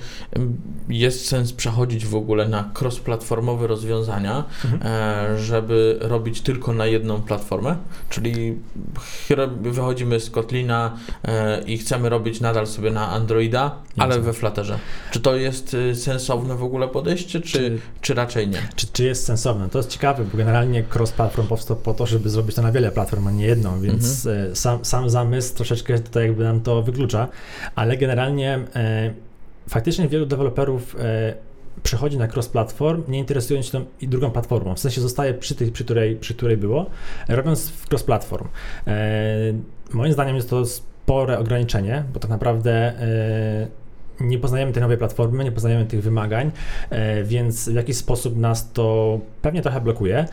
jest 0.89 1.29
sens 1.29 1.53
przechodzić 1.53 2.07
w 2.07 2.15
ogóle 2.15 2.49
na 2.49 2.71
cross-platformowe 2.81 3.67
rozwiązania, 3.67 4.45
mhm. 4.65 4.81
E, 4.85 5.39
żeby 5.39 5.99
robić 6.01 6.41
tylko 6.41 6.73
na 6.73 6.87
jedną 6.87 7.23
platformę? 7.23 7.77
Czyli 8.11 8.59
wychodzimy 9.61 10.21
z 10.21 10.31
Kotlina 10.31 10.97
e, 11.25 11.63
i 11.63 11.79
chcemy 11.79 12.09
robić 12.09 12.41
nadal 12.41 12.67
sobie 12.67 12.91
na 12.91 13.09
Androida, 13.09 13.77
ale 13.99 14.21
we 14.21 14.33
Flutterze. 14.33 14.79
Czy 15.11 15.21
to 15.21 15.37
jest 15.37 15.75
y, 15.75 15.95
sensowne 15.95 16.57
w 16.57 16.63
ogóle 16.63 16.89
podejście, 16.89 17.41
czy, 17.41 17.51
czy, 17.51 17.79
czy 18.01 18.15
raczej 18.15 18.49
nie? 18.49 18.59
Czy, 18.77 18.87
czy 18.93 19.05
jest 19.05 19.25
sensowne? 19.25 19.69
To 19.69 19.79
jest 19.79 19.91
ciekawe, 19.91 20.25
bo 20.25 20.39
generalnie 20.39 20.85
cross-platform 20.95 21.47
powstał 21.47 21.77
po 21.77 21.95
to, 21.95 22.07
żeby 22.07 22.31
zrobić 22.31 22.57
to 22.57 22.63
na 22.63 22.73
wiele 22.73 22.91
platform, 22.91 23.27
a 23.27 23.31
nie 23.31 23.47
jedną, 23.47 23.81
więc 23.81 24.27
mhm. 24.27 24.53
E, 24.53 24.57
sam, 24.85 25.10
zamysł 25.11 25.55
troszeczkę 25.55 25.99
tutaj 25.99 26.27
jakby 26.27 26.45
nam 26.45 26.61
to 26.61 26.83
wyklucza, 26.83 27.29
ale 27.75 27.97
generalnie 27.97 28.59
e, 28.75 29.15
faktycznie 29.69 30.09
wielu 30.09 30.27
deweloperów 30.27 30.97
e, 30.99 31.35
przechodzi 31.83 32.19
na 32.19 32.27
cross-platform, 32.27 33.03
nie 33.09 33.19
interesując 33.19 33.67
się 33.67 33.73
tą 33.73 33.85
i 34.01 34.09
drugą 34.09 34.31
platformą. 34.31 34.75
W 34.75 34.81
sensie 34.81 35.01
zostaje 35.01 35.35
przy 35.35 35.55
tej, 35.55 35.73
przy 35.73 35.85
której, 35.85 36.17
przy 36.17 36.35
której 36.35 36.57
było, 36.57 36.87
robiąc 37.29 37.73
cross-platform. 37.91 38.49
E, 38.87 39.53
moim 39.93 40.13
zdaniem 40.13 40.37
jest 40.37 40.51
to 40.51 40.67
spore 40.67 41.39
ograniczenie, 41.39 42.05
bo 42.15 42.21
tak 42.21 42.31
naprawdę 42.31 42.73
e, 42.73 43.69
nie 44.21 44.39
poznajemy 44.39 44.73
tej 44.73 44.83
nowej 44.83 44.99
platformy, 44.99 45.45
nie 45.45 45.53
poznajemy 45.53 45.87
tych 45.87 46.03
wymagań, 46.03 46.51
e, 46.91 47.25
więc 47.25 47.69
w 47.69 47.75
jakiś 47.75 47.97
sposób 47.97 48.37
nas 48.37 48.73
to 48.73 49.21
pewnie 49.43 49.63
trochę 49.63 49.81
blokuje. 49.81 50.27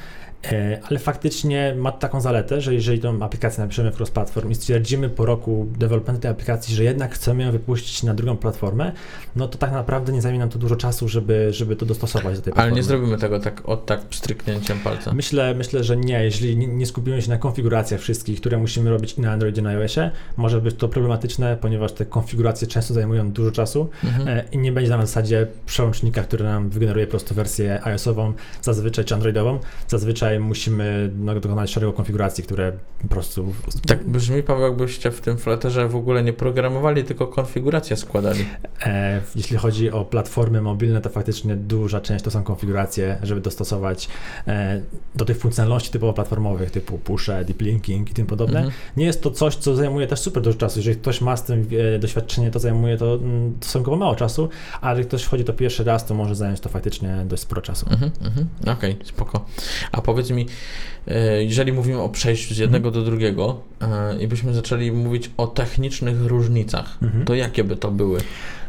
E, 0.45 0.79
ale 0.89 0.99
faktycznie 0.99 1.75
ma 1.77 1.91
taką 1.91 2.21
zaletę, 2.21 2.61
że 2.61 2.73
jeżeli 2.73 2.99
tą 2.99 3.23
aplikację 3.23 3.63
napiszemy 3.63 3.91
w 3.91 3.99
cross-platform 3.99 4.51
i 4.51 4.55
stwierdzimy 4.55 5.09
po 5.09 5.25
roku 5.25 5.67
developmentu 5.77 6.21
tej 6.21 6.31
aplikacji, 6.31 6.75
że 6.75 6.83
jednak 6.83 7.13
chcemy 7.13 7.43
ją 7.43 7.51
wypuścić 7.51 8.03
na 8.03 8.13
drugą 8.13 8.37
platformę, 8.37 8.91
no 9.35 9.47
to 9.47 9.57
tak 9.57 9.71
naprawdę 9.71 10.13
nie 10.13 10.21
zajmie 10.21 10.39
nam 10.39 10.49
to 10.49 10.59
dużo 10.59 10.75
czasu, 10.75 11.07
żeby, 11.07 11.47
żeby 11.53 11.75
to 11.75 11.85
dostosować 11.85 12.35
do 12.35 12.41
tej 12.41 12.53
platformy. 12.53 12.71
Ale 12.71 12.75
nie 12.75 12.83
zrobimy 12.83 13.17
tego 13.17 13.39
tak 13.39 13.69
od 13.69 13.85
tak 13.85 14.01
stryknięciem 14.11 14.79
palca. 14.79 15.13
Myślę, 15.13 15.55
myślę, 15.55 15.83
że 15.83 15.97
nie. 15.97 16.23
Jeśli 16.23 16.57
nie, 16.57 16.85
skupimy 16.85 17.21
się 17.21 17.29
na 17.29 17.37
konfiguracjach 17.37 18.01
wszystkich, 18.01 18.39
które 18.39 18.57
musimy 18.57 18.89
robić 18.89 19.13
i 19.13 19.21
na 19.21 19.31
Androidzie, 19.31 19.61
i 19.61 19.63
na 19.63 19.69
iOSie, 19.69 20.11
może 20.37 20.61
być 20.61 20.75
to 20.75 20.87
problematyczne, 20.87 21.57
ponieważ 21.61 21.91
te 21.91 22.05
konfiguracje 22.05 22.67
często 22.67 22.93
zajmują 22.93 23.31
dużo 23.31 23.51
czasu 23.51 23.89
mhm. 24.03 24.27
E, 24.27 24.43
i 24.51 24.57
nie 24.57 24.71
będzie 24.71 24.89
na 24.89 25.05
zasadzie 25.05 25.47
przełącznika, 25.65 26.23
który 26.23 26.43
nam 26.43 26.69
wygeneruje 26.69 27.07
po 27.07 27.11
prostu 27.11 27.35
wersję 27.35 27.79
iOS-ową, 27.83 28.33
zazwyczaj 28.61 29.05
czy 29.05 29.13
Androidową. 29.13 29.59
Zazwyczaj 29.87 30.26
zazwyczaj 30.27 30.39
musimy 30.39 31.11
no, 31.19 31.39
dokonać 31.39 31.71
szeregu 31.71 31.93
konfiguracji, 31.93 32.43
które 32.43 32.73
po 33.01 33.07
prostu... 33.07 33.53
Tak 33.87 34.03
brzmi, 34.03 34.43
Paweł, 34.43 34.67
jakbyście 34.67 35.11
w 35.11 35.21
tym 35.21 35.37
Flutterze 35.37 35.87
w 35.87 35.95
ogóle 35.95 36.23
nie 36.23 36.33
programowali, 36.33 37.03
tylko 37.03 37.27
konfigurację 37.27 37.97
składali. 37.97 38.45
E, 38.85 39.21
jeśli 39.35 39.57
chodzi 39.57 39.91
o 39.91 40.05
platformy 40.05 40.61
mobilne, 40.61 41.01
to 41.01 41.09
faktycznie 41.09 41.55
duża 41.55 42.01
część 42.01 42.25
to 42.25 42.31
są 42.31 42.43
konfiguracje, 42.43 43.17
żeby 43.23 43.41
dostosować 43.41 44.09
e, 44.47 44.81
do 45.15 45.25
tych 45.25 45.37
funkcjonalności 45.37 45.91
typowo 45.91 46.13
platformowych, 46.13 46.71
typu 46.71 46.97
pusze, 46.97 47.45
deep 47.45 47.61
linking 47.61 48.11
i 48.11 48.13
tym 48.13 48.25
podobne. 48.25 48.59
Mhm. 48.59 48.75
Nie 48.97 49.05
jest 49.05 49.21
to 49.21 49.31
coś, 49.31 49.55
co 49.55 49.75
zajmuje 49.75 50.07
też 50.07 50.19
super 50.19 50.43
dużo 50.43 50.57
czasu. 50.57 50.79
Jeżeli 50.79 50.97
ktoś 50.97 51.21
ma 51.21 51.37
z 51.37 51.43
tym 51.43 51.67
e, 51.95 51.99
doświadczenie, 51.99 52.51
to 52.51 52.59
zajmuje 52.59 52.97
to 52.97 53.15
mm, 53.15 53.57
stosunkowo 53.61 53.97
mało 53.97 54.15
czasu, 54.15 54.49
ale 54.81 54.99
jak 54.99 55.07
ktoś 55.07 55.23
wchodzi 55.23 55.43
to 55.43 55.53
pierwszy 55.53 55.83
raz, 55.83 56.05
to 56.05 56.13
może 56.13 56.35
zająć 56.35 56.59
to 56.59 56.69
faktycznie 56.69 57.23
dość 57.25 57.41
sporo 57.41 57.61
czasu. 57.61 57.85
Mhm, 57.89 58.11
mhm. 58.21 58.47
Okej, 58.61 58.93
okay, 58.93 59.05
spoko. 59.05 59.45
A 59.91 60.01
powiedz 60.01 60.16
powiedz 60.17 60.31
mi, 60.31 60.45
e, 61.07 61.43
jeżeli 61.43 61.73
mówimy 61.73 62.01
o 62.01 62.09
przejściu 62.09 62.53
z 62.53 62.57
jednego 62.57 62.91
do 62.91 63.01
drugiego 63.01 63.61
e, 63.81 64.17
i 64.23 64.27
byśmy 64.27 64.53
zaczęli 64.53 64.91
mówić 64.91 65.31
o 65.37 65.47
technicznych 65.47 66.25
różnicach, 66.25 66.97
mhm. 67.01 67.25
to 67.25 67.35
jakie 67.35 67.63
by 67.63 67.75
to 67.75 67.91
były? 67.91 68.19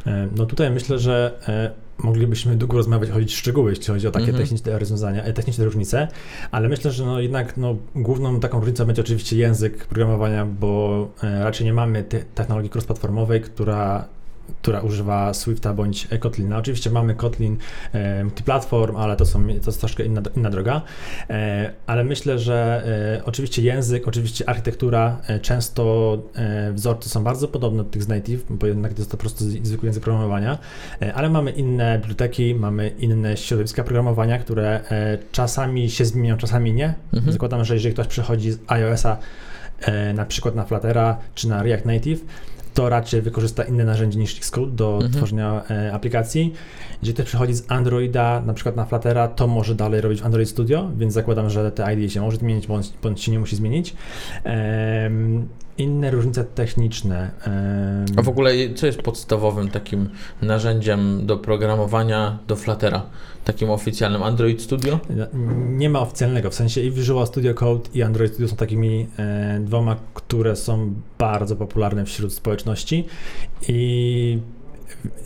E, 0.07 0.29
no 0.37 0.47
tutaj 0.47 0.71
myślę, 0.71 0.99
że 0.99 1.39
moglibyśmy 1.99 2.57
długo 2.57 2.77
rozmawiać, 2.77 3.11
chodzić 3.11 3.35
w 3.35 3.39
szczegóły, 3.39 3.71
jeśli 3.71 3.87
chodzi 3.87 4.09
o 4.09 4.11
takie 4.11 4.27
mhm. 4.27 4.45
techniczne 4.45 4.79
rozwiązania, 4.79 5.33
techniczne 5.33 5.65
różnice, 5.65 6.09
ale 6.51 6.69
myślę, 6.69 6.91
że 6.91 7.05
no 7.05 7.21
jednak 7.21 7.57
no, 7.57 7.77
główną 7.95 8.41
taką 8.41 8.61
różnicą 8.61 8.85
będzie 8.85 9.03
oczywiście 9.03 9.37
język 9.37 9.87
programowania, 9.87 10.47
bo 10.47 11.09
raczej 11.23 11.67
nie 11.67 11.73
mamy 11.73 12.05
te 12.05 12.19
technologii 12.19 12.71
cross-platformowej, 12.71 13.41
która 13.41 14.09
która 14.63 14.81
używa 14.81 15.35
Swifta 15.35 15.75
bądź 15.75 16.09
Kotlina. 16.21 16.59
Oczywiście 16.59 16.91
mamy 16.91 17.15
Kotlin 17.15 17.57
e, 17.93 18.25
multiplatform, 18.25 18.97
ale 18.97 19.17
to, 19.17 19.27
są, 19.27 19.47
to 19.47 19.67
jest 19.67 19.81
troszkę 19.81 20.05
inna, 20.05 20.23
inna 20.37 20.51
droga. 20.51 20.83
E, 21.31 21.73
ale 21.87 22.05
myślę, 22.05 22.39
że 22.39 22.83
e, 23.19 23.25
oczywiście 23.25 23.63
język, 23.63 24.09
oczywiście 24.09 24.49
architektura, 24.49 25.21
e, 25.27 25.41
często 25.41 25.79
wzorce 26.73 27.09
są 27.09 27.25
bardzo 27.25 27.49
podobne 27.49 27.85
do 27.85 27.91
tych 27.91 28.03
z 28.03 28.09
native, 28.09 28.45
bo 28.51 28.67
jednak 28.67 28.99
jest 28.99 29.11
to 29.11 29.17
po 29.17 29.21
prostu 29.21 29.45
zwykły 29.45 29.87
język 29.87 30.03
programowania, 30.03 30.59
ale 31.15 31.31
mamy 31.31 31.51
inne 31.51 31.99
biblioteki, 31.99 32.55
mamy 32.55 32.89
inne 32.89 33.37
środowiska 33.37 33.85
programowania, 33.85 34.39
które 34.39 34.81
czasami 35.33 35.91
się 35.91 36.05
zmienią, 36.05 36.37
czasami 36.37 36.73
nie. 36.73 36.95
Mhm. 37.15 37.33
Zakładam, 37.33 37.65
że 37.65 37.75
jeżeli 37.75 37.95
ktoś 37.95 38.07
przychodzi 38.07 38.53
z 38.53 38.59
iOS-a 38.67 39.17
na 40.15 40.25
przykład 40.27 40.55
na 40.55 40.65
Fluttera 40.65 41.19
czy 41.35 41.49
na 41.49 41.63
React 41.63 41.87
Native, 41.87 42.25
to 42.79 42.89
raczej 42.89 43.23
wykorzysta 43.23 43.63
inne 43.63 43.85
narzędzie 43.85 44.19
niż 44.19 44.39
Xcode 44.39 44.73
do 44.73 44.95
mhm. 44.95 45.13
tworzenia 45.13 45.63
e, 45.71 45.93
aplikacji. 45.93 46.55
Jeżeli 47.03 47.15
ktoś 47.15 47.27
przychodzi 47.27 47.55
z 47.55 47.71
Androida, 47.71 48.43
na 48.47 48.55
przykład 48.55 48.77
na 48.77 48.85
Fluttera, 48.85 49.29
to 49.29 49.47
może 49.47 49.75
dalej 49.75 50.01
robić 50.01 50.21
w 50.21 50.27
Android 50.27 50.49
Studio, 50.49 50.91
więc 50.97 51.15
zakładam, 51.15 51.51
że 51.51 51.73
te 51.73 51.95
IDE 51.95 52.11
się 52.11 52.21
może 52.21 52.37
zmienić, 52.37 52.67
bądź, 52.67 52.93
bądź 53.03 53.23
się 53.23 53.33
nie 53.33 53.39
musi 53.39 53.57
zmienić. 53.57 53.97
Inne 55.79 56.11
różnice 56.11 56.45
techniczne. 56.45 57.31
A 58.17 58.23
w 58.23 58.29
ogóle 58.29 58.51
co 58.75 58.87
jest 58.87 59.03
podstawowym 59.03 59.69
takim 59.69 60.09
narzędziem 60.43 61.27
do 61.27 61.37
programowania 61.37 62.39
do 62.47 62.57
Fluttera? 62.57 63.03
takim 63.53 63.71
oficjalnym 63.71 64.23
Android 64.23 64.63
Studio? 64.63 65.01
Nie 65.69 65.91
ma 65.91 66.01
oficjalnego, 66.01 66.51
w 66.51 66.55
sensie 66.55 66.81
i 66.81 66.91
Visual 66.91 67.27
Studio 67.27 67.55
Code 67.55 67.91
i 67.95 68.03
Android 68.03 68.33
Studio 68.33 68.49
są 68.49 68.57
takimi 68.57 69.07
e, 69.19 69.61
dwoma, 69.61 69.97
które 70.15 70.57
są 70.57 70.95
bardzo 71.19 71.57
popularne 71.57 72.05
wśród 72.05 72.35
społeczności 72.35 73.07
i 73.69 74.39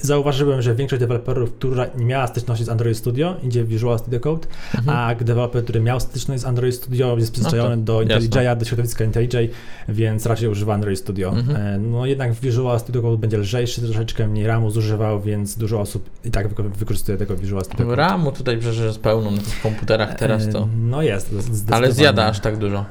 zauważyłem, 0.01 0.63
że 0.63 0.75
większość 0.75 1.01
deweloperów, 1.01 1.53
która 1.55 1.87
nie 1.99 2.05
miała 2.05 2.27
styczności 2.27 2.65
z 2.65 2.69
Android 2.69 2.97
Studio, 2.97 3.37
idzie 3.43 3.65
w 3.65 3.69
Visual 3.69 3.99
Studio 3.99 4.21
Code, 4.21 4.47
Mhm. 4.79 4.99
a 4.99 5.15
deweloper, 5.15 5.63
który 5.65 5.81
miał 5.81 6.01
styczność 6.01 6.43
z 6.43 6.45
Android 6.45 6.75
Studio, 6.75 7.17
jest 7.19 7.33
przyzwyczajony 7.33 7.77
No 7.77 7.83
do 7.83 8.03
jasne. 8.03 8.29
IntelliJ'a, 8.29 8.57
do 8.57 8.65
środowiska 8.65 9.05
IntelliJ, 9.05 9.51
więc 9.89 10.27
raczej 10.27 10.49
używa 10.49 10.75
Android 10.75 10.99
Studio. 10.99 11.29
Mhm. 11.29 11.57
E, 11.57 11.79
No 11.79 12.07
jednak 12.07 12.33
Visual 12.33 12.81
Studio 12.81 13.03
Code 13.03 13.17
będzie 13.19 13.39
lżejszy, 13.39 13.83
troszeczkę 13.83 14.27
mniej 14.29 14.47
RAMu 14.47 14.71
zużywał, 14.71 15.21
więc 15.21 15.59
dużo 15.59 15.81
osób 15.81 16.11
i 16.25 16.31
tak 16.31 16.49
wyko- 16.49 16.71
wykorzystuje 16.71 17.19
tego 17.19 17.37
Visual 17.37 17.65
Studio 17.65 17.85
Code. 17.87 17.97
RAMu 17.97 18.33
tutaj 18.33 18.59
przecież 18.59 18.79
jest 18.85 18.99
pełno 19.01 19.31
na 19.31 19.39
tych 19.43 19.63
komputerach 19.63 20.15
teraz 20.19 20.49
to. 20.49 20.59
E, 20.59 20.69
No 20.81 21.03
jest. 21.03 21.31
Ale 21.71 21.93
zjada 21.93 22.27
aż 22.27 22.41
tak 22.41 22.57
dużo. 22.57 22.85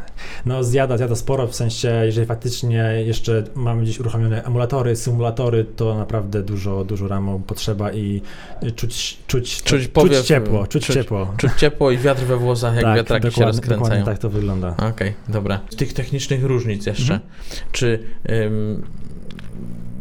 No 0.45 0.63
zjada, 0.63 0.97
zjada 0.97 1.15
sporo, 1.15 1.47
w 1.47 1.55
sensie, 1.55 2.01
jeżeli 2.05 2.27
faktycznie 2.27 2.83
jeszcze 3.05 3.43
mamy 3.55 3.81
gdzieś 3.83 3.99
uruchomione 3.99 4.43
emulatory, 4.43 4.95
symulatory, 4.95 5.65
to 5.75 5.97
naprawdę 5.97 6.43
dużo, 6.43 6.70
dużo 6.85 7.07
RAMu 7.07 7.39
potrzeba 7.39 7.91
i 7.93 8.21
czuć, 8.75 9.17
czuć, 9.27 9.63
Czuć 9.63 9.87
powiew- 9.87 10.23
ciepło, 10.25 10.67
czuć, 10.67 10.85
czuć- 10.85 10.93
ciepło. 10.93 11.33
Czuć 11.37 11.51
ciepło 11.57 11.91
i 11.91 11.97
wiatr 11.97 12.21
we 12.23 12.37
włosach, 12.37 12.75
jak 12.75 12.83
tak, 12.83 12.95
wiatraki 12.97 13.31
się 13.31 13.45
rozkręcają. 13.45 13.79
dokładnie 13.79 14.05
tak 14.05 14.17
to 14.19 14.29
wygląda. 14.29 14.75
Okej, 14.77 15.13
dobra. 15.29 15.59
Z 15.69 15.75
tych 15.75 15.93
technicznych 15.93 16.43
różnic 16.43 16.85
jeszcze. 16.85 17.13
Mhm. 17.13 17.19
Czy 17.71 17.99
ym, 18.29 18.83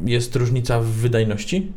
jest 0.05 0.37
różnica 0.37 0.81
w 0.81 0.85
wydajności? 0.87 1.73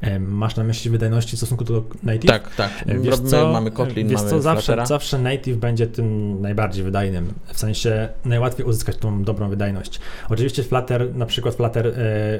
E, 0.00 0.18
Masz 0.18 0.56
na 0.56 0.64
myśli 0.64 0.90
wydajności 0.90 1.36
w 1.36 1.38
stosunku 1.38 1.64
do 1.64 1.84
native? 2.02 2.30
Tak, 2.30 2.54
tak. 2.56 2.70
E, 2.86 2.98
Wiesz 2.98 3.10
Robimy, 3.10 3.30
co, 3.30 3.52
mamy 3.52 3.70
Kotlin, 3.70 4.08
wiesz 4.08 4.18
mamy 4.18 4.30
co, 4.30 4.40
zawsze, 4.42 4.62
Fluttera. 4.66 4.86
zawsze 4.86 5.18
native 5.18 5.56
będzie 5.56 5.86
tym 5.86 6.40
najbardziej 6.42 6.84
wydajnym, 6.84 7.32
w 7.52 7.58
sensie 7.58 8.08
najłatwiej 8.24 8.66
uzyskać 8.66 8.96
tą 8.96 9.22
dobrą 9.24 9.48
wydajność. 9.48 10.00
Oczywiście 10.30 10.62
Flutter, 10.62 11.14
na 11.16 11.26
przykład 11.26 11.54
Flutter 11.54 11.86
e, 11.86 11.92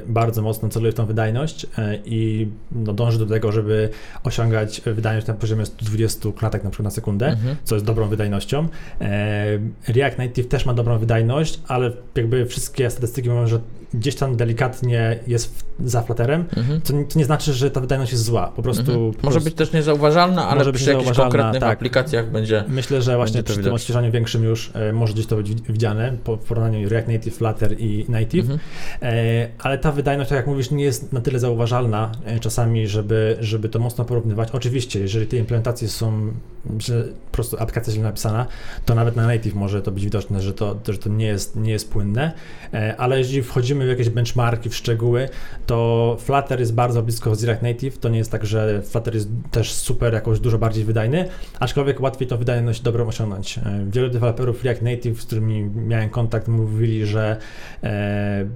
bardzo 0.07 0.43
mocno 0.43 0.69
celuje 0.69 0.93
w 0.93 0.95
tą 0.95 1.07
wydajność 1.07 1.67
e, 1.79 1.99
i 2.05 2.49
no, 2.73 2.93
dąży 2.93 3.19
do 3.19 3.27
tego, 3.27 3.53
żeby 3.53 3.89
osiągać 4.25 4.81
wydajność 4.81 5.27
na 5.27 5.35
poziomie 5.35 5.67
120 5.67 6.29
klatek 6.37 6.65
na 6.65 6.71
przykład 6.71 6.85
na 6.85 6.91
sekundę, 6.91 7.27
Mhm. 7.27 7.57
co 7.65 7.75
jest 7.75 7.87
dobrą 7.87 8.09
wydajnością. 8.09 8.69
E, 9.01 9.47
React 9.89 10.19
Native 10.19 10.49
też 10.49 10.67
ma 10.67 10.75
dobrą 10.75 10.99
wydajność, 10.99 11.61
ale 11.69 11.93
jakby 12.15 12.47
wszystkie 12.47 12.91
statystyki 12.91 13.29
mówią, 13.31 13.47
że 13.47 13.61
gdzieś 13.95 14.15
tam 14.15 14.37
delikatnie 14.37 15.19
jest 15.27 15.65
za 15.85 16.03
Flutterem, 16.03 16.45
Mhm. 16.57 16.81
to, 16.81 16.93
nie- 16.93 17.05
nie 17.17 17.25
znaczy, 17.47 17.59
że 17.59 17.71
ta 17.71 17.81
wydajność 17.81 18.13
jest 18.13 18.25
zła, 18.25 18.53
po 18.57 18.63
prostu... 18.63 18.93
Mhm. 18.93 19.13
po 19.13 19.27
Może 19.27 19.41
być 19.41 19.55
też 19.55 19.73
niezauważalna, 19.73 20.49
ale 20.49 20.59
Może 20.59 20.73
przy 20.73 20.91
jakichś 20.91 21.17
konkretnych 21.17 21.61
tak. 21.61 21.73
aplikacjach 21.73 22.31
będzie. 22.31 22.65
Myślę, 22.69 23.03
że 23.03 23.17
właśnie 23.17 23.43
przy 23.43 23.63
tym 23.63 23.73
odświeżaniu 23.75 24.13
większym 24.13 24.45
już 24.45 24.71
e, 24.75 24.93
może 24.93 25.13
gdzieś 25.15 25.27
to 25.27 25.37
być 25.37 25.49
wid- 25.51 25.73
widziane 25.73 26.13
po 26.25 26.37
porównaniu 26.37 26.89
React 26.89 27.09
Native, 27.09 27.35
Flutter 27.37 27.81
i 27.81 28.05
Native, 28.09 28.41
Mhm. 28.51 28.59
e, 29.03 29.49
ale 29.59 29.79
ta 29.79 29.93
wydajność, 29.93 30.29
tak 30.31 30.37
jak 30.37 30.47
mówisz, 30.47 30.71
nie 30.71 30.85
jest 30.85 31.13
na 31.13 31.21
tyle 31.21 31.39
zauważalna 31.39 32.13
e, 32.25 32.41
czasami, 32.41 32.89
żeby, 32.89 33.37
żeby 33.41 33.69
to 33.69 33.79
mocno 33.79 34.05
porównywać. 34.05 34.49
Oczywiście, 34.53 35.01
jeżeli 35.01 35.27
te 35.27 35.37
implementacje 35.37 35.89
są, 35.89 36.33
że 36.79 37.03
po 37.05 37.33
prostu 37.33 37.57
aplikacja 37.59 37.93
źle 37.93 38.03
napisana, 38.03 38.47
to 38.85 38.95
nawet 38.95 39.17
na 39.17 39.27
Native 39.27 39.55
może 39.55 39.83
to 39.83 39.91
być 39.91 40.05
widoczne, 40.05 40.41
że 40.43 40.53
to, 40.55 40.77
że 40.89 40.99
to 40.99 41.09
nie, 41.09 41.27
jest, 41.27 41.57
nie 41.57 41.73
jest 41.73 41.91
płynne, 41.91 42.33
e, 42.75 42.95
ale 42.99 43.19
jeżeli 43.19 43.43
wchodzimy 43.43 43.87
w 43.87 43.89
jakieś 43.89 44.09
benchmarki, 44.11 44.69
w 44.71 44.77
szczegóły, 44.77 45.29
to 45.67 46.17
Flutter 46.21 46.61
jest 46.61 46.75
bardzo 46.75 47.03
blisko 47.03 47.31
z 47.39 47.45
React 47.45 47.63
Native, 47.63 47.99
to 47.99 48.09
nie 48.09 48.19
jest 48.19 48.31
tak, 48.31 48.47
że 48.47 48.83
Flutter 48.83 49.15
jest 49.15 49.29
też 49.51 49.73
super 49.73 50.15
jakoś 50.15 50.41
dużo 50.41 50.59
bardziej 50.59 50.85
wydajny, 50.85 51.29
aczkolwiek 51.61 52.01
łatwiej 52.01 52.29
to 52.29 52.39
wydajność 52.39 52.81
dobrą 52.83 53.07
osiągnąć. 53.07 53.59
E, 53.59 53.87
Wielu 53.91 54.09
deweloperów 54.09 54.65
React 54.65 54.83
Native, 54.83 55.23
z 55.23 55.27
którymi 55.27 55.65
miałem 55.65 56.11
kontakt, 56.11 56.49
mówili, 56.49 57.07
że 57.07 57.37
e, 57.83 58.47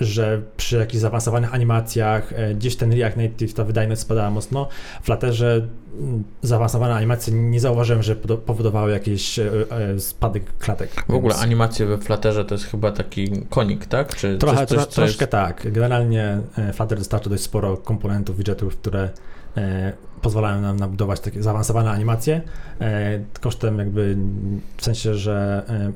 że 0.00 0.42
przy 0.56 0.76
jakichś 0.76 1.00
zaawansowanych 1.00 1.54
animacjach 1.54 2.32
e, 2.32 2.54
gdzieś 2.54 2.76
ten 2.76 2.92
React 2.92 3.16
Native 3.16 3.54
ta 3.54 3.64
wydajność 3.64 4.00
spadała 4.00 4.30
mocno. 4.30 4.68
W 5.02 5.04
Flutterze 5.04 5.66
mm, 5.98 6.24
zaawansowane 6.42 6.94
animacje 6.94 7.34
nie 7.34 7.60
zauważyłem, 7.60 8.02
że 8.02 8.16
powodowały 8.16 8.92
jakiś 8.92 9.38
e, 9.38 9.50
e, 9.70 10.00
spadek 10.00 10.58
klatek. 10.58 11.04
W 11.08 11.14
ogóle 11.14 11.34
Więc 11.34 11.42
animacje 11.42 11.86
we 11.86 11.98
Flutterze 11.98 12.44
to 12.44 12.54
jest 12.54 12.64
chyba 12.64 12.92
taki 12.92 13.30
konik, 13.50 13.86
tak? 13.86 14.16
Czy 14.16 14.38
Trochę, 14.38 14.56
coś, 14.56 14.68
coś, 14.68 14.78
tro, 14.78 14.86
co 14.86 14.92
troszkę 14.92 15.24
jest... 15.24 15.32
tak. 15.32 15.72
Generalnie 15.72 16.40
Flutter 16.72 16.98
dostarcza 16.98 17.30
dość 17.30 17.42
sporo 17.42 17.76
komponentów, 17.76 18.36
widgetów, 18.36 18.76
które 18.76 19.10
pozwalają 20.22 20.60
nam 20.60 20.76
na 20.76 20.88
budować 20.88 21.20
takie 21.20 21.42
zaawansowane 21.42 21.90
animacje 21.90 22.40
e, 22.80 23.20
kosztem 23.40 23.78
jakby 23.78 24.16
w 24.76 24.84
sensie, 24.84 25.14
że 25.14 25.62
e, 25.68 25.92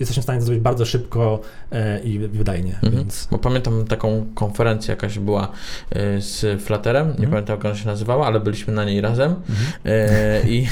jesteśmy 0.00 0.20
w 0.20 0.24
stanie 0.24 0.38
to 0.40 0.44
zrobić 0.46 0.62
bardzo 0.62 0.84
szybko 0.86 1.40
e, 1.72 2.00
i 2.00 2.18
wydajnie, 2.18 2.72
Mhm. 2.74 2.92
więc 2.96 3.28
Bo 3.30 3.38
pamiętam 3.38 3.84
taką 3.84 4.26
konferencję 4.34 4.92
jakaś 4.92 5.18
była 5.18 5.44
y, 5.46 6.20
z 6.20 6.62
Flutterem, 6.62 7.06
nie 7.06 7.12
Mhm. 7.12 7.30
pamiętam 7.30 7.56
jak 7.56 7.64
ona 7.64 7.74
się 7.74 7.86
nazywała, 7.86 8.26
ale 8.26 8.40
byliśmy 8.40 8.74
na 8.74 8.84
niej 8.84 9.00
razem 9.00 9.30
mhm. 9.50 9.66
e, 9.84 10.40
i, 10.48 10.68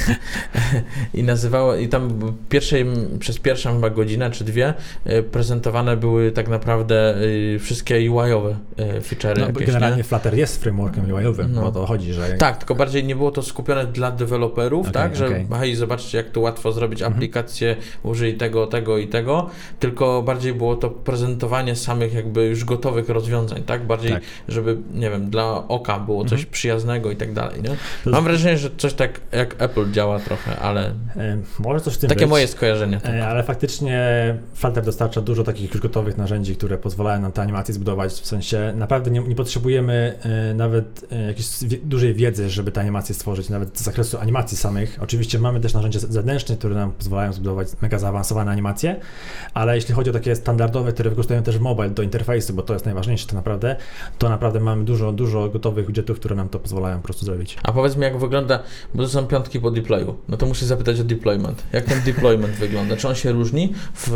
i 1.21 1.23
nazywało, 1.23 1.77
i 1.77 1.89
tam 1.89 2.33
pierwszej, 2.49 2.87
przez 3.19 3.39
pierwszą 3.39 3.75
chyba 3.75 3.91
godzinę 3.91 4.31
czy 4.31 4.45
dwie 4.45 4.75
e, 5.05 5.23
prezentowane 5.23 5.97
były 5.97 6.33
tak 6.33 6.49
naprawdę 6.49 7.15
wszystkie 7.61 8.13
UI-owe 8.13 8.57
e, 8.77 9.01
feature'y 9.01 9.39
no, 9.41 9.47
jakieś, 9.47 9.67
generalnie 9.67 9.97
nie? 9.97 10.05
Flutter 10.05 10.35
jest 10.35 10.63
frameworkiem 10.63 11.13
UI-owym, 11.13 11.53
No. 11.53 11.61
bo 11.61 11.67
o 11.67 11.73
to 11.73 11.87
chodzi, 11.87 12.13
że 12.13 12.29
Tak, 12.29 12.59
tylko 12.59 12.75
bardziej 12.75 12.92
nie 13.03 13.17
było 13.17 13.31
to 13.31 13.43
skupione 13.43 13.87
dla 13.87 14.11
deweloperów, 14.11 14.81
Okej, 14.81 14.93
tak, 14.93 15.17
że 15.17 15.27
okej. 15.27 15.47
hej, 15.59 15.75
zobaczcie 15.75 16.19
jak 16.19 16.31
to 16.31 16.41
łatwo 16.41 16.73
zrobić 16.73 17.01
Mhm. 17.03 17.13
aplikację, 17.17 17.77
użyj 18.03 18.35
tego, 18.37 18.67
tego 18.67 18.99
i 18.99 19.09
tego, 19.09 19.51
tylko 19.81 20.23
bardziej 20.23 20.55
było 20.55 20.77
to 20.77 20.91
prezentowanie 20.91 21.77
samych 21.77 22.15
jakby 22.15 22.45
już 22.47 22.65
gotowych 22.65 23.09
rozwiązań, 23.09 23.63
tak, 23.63 23.87
bardziej, 23.87 24.13
Tak. 24.13 24.23
żeby, 24.49 24.77
nie 24.95 25.11
wiem, 25.11 25.31
dla 25.31 25.69
oka 25.69 25.99
było 25.99 26.23
coś 26.25 26.33
Mhm. 26.33 26.53
przyjaznego 26.53 27.11
i 27.11 27.17
tak 27.17 27.33
dalej, 27.33 27.63
nie? 27.63 27.71
Mam 28.13 28.25
wrażenie, 28.25 28.59
że 28.59 28.71
coś 28.77 28.95
tak 28.95 29.21
jak 29.33 29.63
Apple 29.63 29.93
działa 29.93 30.19
trochę, 30.19 30.59
ale 30.59 30.87
e, 31.17 31.39
może 31.59 31.81
coś 31.81 31.95
w 31.95 31.99
tym 31.99 32.09
takie 32.09 32.21
być. 32.21 32.31
moje 32.31 32.49
skojarzenie. 32.49 33.01
Ale 33.29 33.43
faktycznie 33.43 34.03
Flutter 34.55 34.85
dostarcza 34.85 35.21
dużo 35.21 35.45
takich 35.45 35.71
już 35.73 35.81
gotowych 35.83 36.17
narzędzi, 36.19 36.57
które 36.57 36.79
pozwalają 36.79 37.21
nam 37.21 37.33
te 37.33 37.43
animacje 37.43 37.75
zbudować. 37.75 38.13
W 38.13 38.27
sensie 38.27 38.73
naprawdę 38.77 39.11
nie, 39.11 39.21
nie 39.21 39.35
potrzebujemy 39.35 40.19
e, 40.51 40.55
nawet 40.55 41.07
e, 41.13 41.23
jakiejś 41.27 41.49
dużej 41.83 42.15
wiedzy, 42.15 42.51
żeby 42.51 42.73
te 42.73 42.81
animacje 42.83 43.15
stworzyć, 43.15 43.49
nawet 43.49 43.79
z 43.79 43.83
zakresu 43.83 44.19
animacji 44.19 44.57
samych. 44.57 44.99
Oczywiście 45.03 45.39
mamy 45.39 45.61
też 45.61 45.75
narzędzia 45.75 45.99
zewnętrzne, 45.99 46.57
które 46.57 46.75
nam 46.75 46.93
pozwalają 46.93 47.33
zbudować 47.33 47.69
mega 47.83 47.99
zaawansowane 47.99 48.51
animacje, 48.51 48.97
ale 49.55 49.75
jeśli 49.75 49.95
chodzi 49.95 50.11
o 50.11 50.13
takie 50.13 50.37
standardowe, 50.37 50.93
które 50.93 51.11
wykorzystują 51.11 51.43
też 51.43 51.59
mobile 51.59 51.91
do 51.91 52.03
interfejsu, 52.03 52.55
bo 52.55 52.63
to 52.63 52.73
jest 52.73 52.85
najważniejsze 52.85 53.27
tak 53.27 53.35
naprawdę, 53.35 53.77
to 54.19 54.29
naprawdę 54.29 54.61
mamy 54.61 54.85
dużo, 54.85 55.13
dużo 55.13 55.49
gotowych 55.49 55.87
widgetów, 55.87 56.19
które 56.19 56.37
nam 56.37 56.49
to 56.49 56.59
pozwalają 56.59 56.97
po 56.97 57.05
prostu 57.05 57.25
zrobić. 57.27 57.57
A 57.63 57.73
powiedz 57.73 57.97
mi, 57.97 58.03
jak 58.03 58.19
wygląda, 58.19 58.59
bo 58.95 59.03
to 59.03 59.09
są 59.09 59.27
piątki 59.27 59.61
po 59.61 59.71
deployu. 59.71 60.17
No 60.29 60.37
to 60.37 60.47
muszę 60.47 60.67
zapytać 60.67 61.01
o 61.01 61.05
deployment. 61.05 61.63
Jak 61.73 61.85
ten 61.85 62.03
deployment 62.03 62.55
wygląda? 62.55 62.97
Czy 62.97 63.09
on 63.09 63.15
się 63.15 63.33
różni 63.33 63.73
w, 63.95 64.09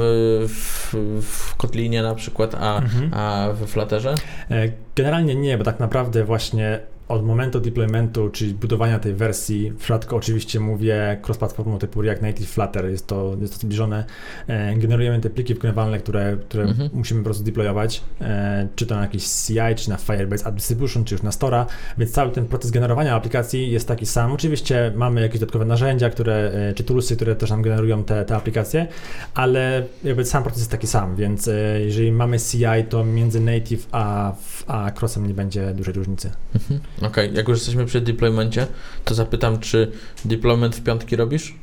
w, 0.49 0.95
w 1.23 1.57
Kotlinie 1.57 2.03
na 2.03 2.15
przykład, 2.15 2.55
a, 2.55 2.77
Mhm. 2.79 3.11
a 3.15 3.49
w 3.53 3.67
Flutterze? 3.67 4.15
E, 4.51 4.69
Generalnie 4.97 5.35
nie, 5.35 5.59
bo 5.59 5.65
tak 5.65 5.81
naprawdę 5.81 6.25
właśnie 6.25 6.81
od 7.09 7.25
momentu 7.25 7.61
deploymentu, 7.61 8.31
czyli 8.31 8.55
budowania 8.55 8.99
tej 8.99 9.15
wersji, 9.15 9.71
w 9.71 9.77
przypadku 9.77 10.17
oczywiście 10.17 10.61
mówię 10.61 11.21
cross-platformą 11.23 11.79
typu 11.79 12.03
React 12.03 12.23
Native 12.23 12.49
Flutter, 12.49 12.91
jest 12.91 13.07
to, 13.07 13.37
jest 13.41 13.53
to 13.55 13.61
zbliżone, 13.61 14.05
e, 14.47 14.77
generujemy 14.77 15.21
te 15.21 15.31
pliki 15.31 15.55
wykonywalne, 15.55 15.99
które, 15.99 16.37
które 16.49 16.65
Mhm. 16.65 16.91
musimy 16.93 17.21
po 17.21 17.25
prostu 17.25 17.45
deployować, 17.45 18.03
e, 18.21 18.69
czy 18.77 18.87
to 18.87 18.95
na 18.95 19.01
jakiś 19.03 19.25
CI, 19.25 19.75
czy 19.77 19.91
na 19.91 19.97
Firebase 19.97 20.47
App 20.47 20.55
Distribution, 20.55 21.05
czy 21.05 21.15
już 21.15 21.23
na 21.23 21.33
Stora, 21.33 21.67
więc 21.99 22.11
cały 22.13 22.31
ten 22.31 22.47
proces 22.47 22.71
generowania 22.71 23.15
aplikacji 23.15 23.71
jest 23.71 23.89
taki 23.89 24.07
sam. 24.07 24.33
Oczywiście 24.33 24.93
mamy 24.95 25.21
jakieś 25.21 25.41
dodatkowe 25.41 25.65
narzędzia, 25.65 26.11
które, 26.11 26.35
e, 26.35 26.75
czy 26.75 26.85
toolsy, 26.85 27.17
które 27.17 27.37
też 27.37 27.51
nam 27.51 27.63
generują 27.63 28.05
te, 28.05 28.25
te 28.25 28.37
aplikacje, 28.37 28.87
ale 29.35 29.83
jakby 30.05 30.25
sam 30.25 30.43
proces 30.43 30.59
jest 30.61 30.71
taki 30.71 30.87
sam, 30.87 31.17
więc 31.17 31.51
jeżeli 31.85 32.13
mamy 32.13 32.39
CI, 32.39 32.85
to 32.89 33.05
między 33.05 33.41
native 33.41 33.87
a, 33.93 34.33
a 34.67 34.91
crossem 35.01 35.27
nie 35.27 35.35
będzie 35.35 35.75
dużej 35.75 35.95
różnicy. 35.95 36.31
Mhm. 36.55 36.81
Okej, 37.03 37.35
jak 37.35 37.49
już 37.49 37.59
jesteśmy 37.59 37.87
przy 37.87 38.01
deploymencie, 38.01 38.67
to 39.05 39.15
zapytam, 39.15 39.59
czy 39.59 39.93
deployment 40.25 40.77
w 40.77 40.83
piątki 40.83 41.17
robisz? 41.17 41.55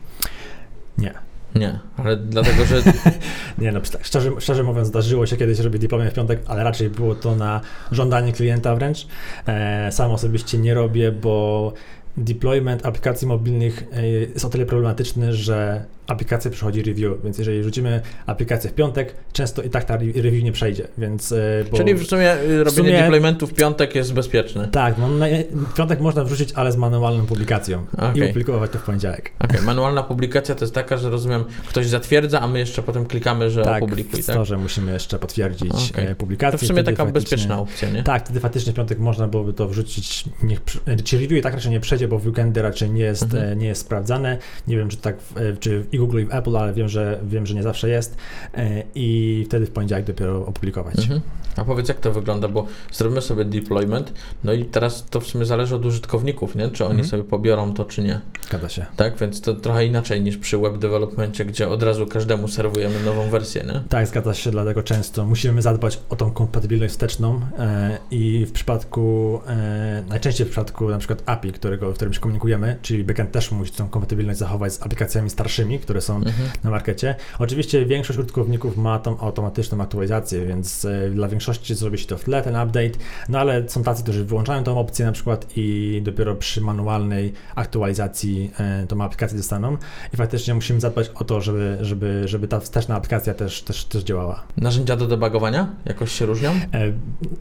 Nie. 0.98 1.13
Nie, 1.56 1.80
ale 1.98 2.17
dlatego, 2.17 2.65
że 2.65 2.84
Nie, 3.58 3.72
no 3.72 3.82
tak, 3.82 4.06
szczerze, 4.06 4.32
szczerze 4.39 4.63
mówiąc, 4.63 4.88
zdarzyło 4.88 5.26
się 5.26 5.38
kiedyś 5.38 5.60
robić 5.60 5.82
deployment 5.82 6.13
w 6.13 6.15
piątek, 6.15 6.41
ale 6.46 6.63
raczej 6.63 6.89
było 6.89 7.15
to 7.15 7.36
na 7.36 7.62
żądanie 7.91 8.34
klienta 8.34 8.76
wręcz. 8.76 9.08
E, 9.48 9.91
sam 9.91 10.12
osobiście 10.12 10.58
nie 10.58 10.74
robię, 10.74 11.12
bo 11.12 11.74
deployment 12.17 12.86
aplikacji 12.86 13.28
mobilnych 13.28 13.84
e, 13.93 14.08
jest 14.08 14.46
o 14.46 14.50
tyle 14.50 14.65
problematyczny, 14.65 15.34
że 15.34 15.86
aplikacja 16.08 16.52
przychodzi 16.52 16.84
review, 16.84 17.24
więc 17.24 17.38
jeżeli 17.38 17.63
rzucimy 17.63 18.02
aplikację 18.26 18.70
w 18.70 18.74
piątek, 18.74 19.16
często 19.34 19.62
i 19.62 19.70
tak 19.70 19.84
ta 19.84 19.98
review 19.98 20.44
nie 20.44 20.52
przejdzie, 20.52 20.88
więc... 20.98 21.32
e, 21.32 21.36
Bo... 21.72 21.78
Czyli 21.78 21.94
w 21.96 22.08
sumie 22.08 22.36
robienie 22.63 22.72
sumie- 22.72 23.02
deploymentu 23.02 23.48
w 23.48 23.54
piątek 23.54 23.96
jest 23.96 24.13
bezpieczne. 24.13 24.68
Tak, 24.68 24.96
no, 24.98 25.08
w 25.52 25.74
piątek 25.74 26.00
można 26.00 26.24
wrzucić, 26.24 26.52
ale 26.56 26.72
z 26.72 26.78
manualną 26.78 27.26
publikacją 27.26 27.86
i 27.94 28.02
Okej. 28.02 28.24
opublikować 28.30 28.72
to 28.72 28.80
w 28.80 28.84
poniedziałek. 28.84 29.32
Okej, 29.39 29.62
manualna 29.62 30.04
publikacja 30.04 30.56
to 30.56 30.66
jest 30.66 30.76
taka, 30.76 30.98
że 30.98 31.10
rozumiem, 31.10 31.44
ktoś 31.70 31.88
zatwierdza, 31.88 32.42
a 32.42 32.48
my 32.48 32.60
jeszcze 32.60 32.84
potem 32.84 33.06
klikamy, 33.06 33.50
że 33.50 33.63
tak, 33.63 33.84
opublikuj, 33.84 34.22
w 34.22 34.26
tak? 34.26 34.36
storze 34.36 34.58
musimy 34.58 34.94
jeszcze 34.94 35.20
potwierdzić 35.20 35.92
Okej. 35.92 36.08
e, 36.08 36.16
publikację. 36.16 36.60
To 36.60 36.66
w 36.66 36.68
sumie 36.68 36.84
taka 36.84 37.06
bezpieczna 37.06 37.60
opcja, 37.60 37.89
nie? 37.89 38.04
Tak, 38.04 38.24
wtedy 38.26 38.39
faktycznie 38.39 38.74
w 38.74 38.76
piątek 38.76 39.00
można 39.00 39.28
byłoby 39.28 39.54
to 39.54 39.68
wrzucić. 39.68 40.26
Niech, 40.44 40.60
czy 41.04 41.18
review 41.18 41.32
i 41.39 41.42
tak 41.42 41.54
raczej 41.54 41.72
nie 41.72 41.80
przejdzie, 41.80 42.08
bo 42.08 42.20
w 42.20 42.28
weekendy 42.28 42.62
raczej 42.62 42.89
nie 42.89 43.04
jest, 43.04 43.24
Mhm. 43.24 43.44
e, 43.52 43.56
nie 43.56 43.68
jest 43.68 43.82
sprawdzane. 43.82 44.38
Nie 44.68 44.78
wiem, 44.78 44.89
czy 44.89 44.98
tak 44.98 45.16
w, 45.22 45.58
czy 45.60 45.86
i 45.93 45.97
Google 45.97 46.19
i 46.21 46.25
w 46.25 46.34
Apple, 46.34 46.58
ale 46.58 46.73
wiem, 46.73 46.89
że 46.89 47.19
wiem, 47.23 47.45
że 47.45 47.56
nie 47.56 47.63
zawsze 47.63 47.89
jest. 47.89 48.17
E, 48.58 48.84
I 48.95 49.43
wtedy 49.47 49.65
w 49.65 49.71
poniedziałek 49.71 50.06
dopiero 50.06 50.45
opublikować. 50.45 50.99
Mhm. 50.99 51.21
A 51.56 51.63
powiedz, 51.66 51.88
jak 51.88 52.00
to 52.00 52.12
wygląda, 52.12 52.48
bo 52.48 52.66
zrobimy 52.92 53.22
sobie 53.22 53.46
deployment, 53.46 54.13
no 54.44 54.54
i 54.54 54.66
teraz 54.66 55.06
to 55.10 55.20
w 55.20 55.28
sumie 55.28 55.46
zależy 55.46 55.76
od 55.76 55.86
użytkowników, 55.86 56.56
nie? 56.56 56.70
Czy 56.70 56.84
oni 56.86 56.92
Mhm. 56.94 57.10
sobie 57.10 57.24
pobiorą 57.24 57.74
to, 57.74 57.86
czy 57.86 58.02
nie. 58.04 58.20
Zgadza 58.48 58.70
się. 58.70 58.86
Tak, 58.96 59.18
więc 59.18 59.42
to 59.42 59.54
trochę 59.54 59.86
inaczej 59.86 60.22
niż 60.22 60.38
przy 60.38 60.58
web 60.58 60.78
developmencie, 60.78 61.46
gdzie 61.46 61.70
od 61.70 61.84
razu 61.84 62.08
każdemu 62.08 62.48
serwujemy 62.48 63.00
nową 63.06 63.30
wersję, 63.30 63.63
nie? 63.63 63.82
Tak, 63.89 64.08
zgadza 64.08 64.34
się, 64.34 64.52
dlatego 64.52 64.84
często 64.84 65.26
musimy 65.26 65.62
zadbać 65.62 66.00
o 66.10 66.16
tą 66.16 66.32
kompatybilność 66.32 66.94
wsteczną 66.94 67.42
e, 67.60 67.98
i 68.12 68.46
w 68.46 68.52
przypadku, 68.52 69.39
e, 69.48 70.04
najczęściej 70.10 70.48
w 70.48 70.50
przypadku 70.50 70.89
na 70.89 70.98
przykład 70.98 71.24
API, 71.26 71.52
którego, 71.52 71.92
w 71.92 71.96
którym 71.96 72.13
się 72.13 72.20
komunikujemy, 72.20 72.78
czyli 72.82 73.04
backend 73.04 73.32
też 73.32 73.52
musi 73.52 73.72
tą 73.72 73.89
kompatybilność 73.89 74.39
zachować 74.39 74.74
z 74.74 74.82
aplikacjami 74.82 75.30
starszymi, 75.30 75.80
które 75.80 76.02
są 76.02 76.16
Mhm. 76.16 76.34
na 76.63 76.70
markecie. 76.70 77.16
Oczywiście 77.39 77.86
większość 77.86 78.20
użytkowników 78.20 78.78
ma 78.78 79.00
tą 79.00 79.20
automatyczną 79.20 79.82
aktualizację, 79.82 80.46
więc 80.46 80.86
e, 80.86 81.10
dla 81.10 81.28
większości 81.28 81.42
zrobi 81.75 81.97
się 81.97 82.08
to 82.08 82.17
w 82.17 82.23
tle, 82.23 82.41
ten 82.41 82.56
update, 82.56 82.99
no 83.29 83.39
ale 83.39 83.69
są 83.69 83.84
tacy, 83.84 84.03
którzy 84.03 84.25
wyłączają 84.25 84.63
tą 84.63 84.79
opcję 84.79 85.06
na 85.06 85.12
przykład 85.12 85.45
i 85.56 86.01
dopiero 86.03 86.36
przy 86.36 86.62
manualnej 86.62 87.34
aktualizacji 87.56 88.51
e, 88.60 88.88
tą 88.88 89.01
aplikację 89.01 89.38
dostaną 89.38 89.77
i 90.13 90.17
faktycznie 90.17 90.53
musimy 90.53 90.79
zadbać 90.79 91.12
o 91.15 91.23
to, 91.23 91.41
żeby, 91.41 91.77
żeby, 91.82 92.21
żeby 92.25 92.47
ta 92.47 92.60
wsteczna 92.60 92.95
aplikacja 92.95 93.34
też, 93.34 93.62
też, 93.62 93.86
też 93.86 94.03
działała. 94.03 94.43
Narzędzia 94.58 94.95
do 94.95 95.08
debugowania 95.08 95.69
jakoś 95.86 96.12
się 96.12 96.25
różnią? 96.25 96.51
E, 96.51 96.93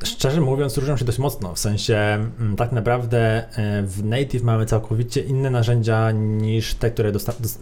Szczerze 0.04 0.40
mówiąc, 0.40 0.76
różnią 0.78 0.96
się 0.96 1.04
dość 1.04 1.18
mocno. 1.18 1.54
W 1.54 1.58
sensie, 1.58 1.96
mm, 2.40 2.56
tak 2.56 2.72
naprawdę 2.72 3.18
e, 3.58 3.82
w 3.82 4.04
Native 4.04 4.42
mamy 4.42 4.66
całkowicie 4.66 5.20
inne 5.20 5.50
narzędzia 5.50 6.10
niż 6.10 6.74
te, 6.74 6.90
które 6.90 7.12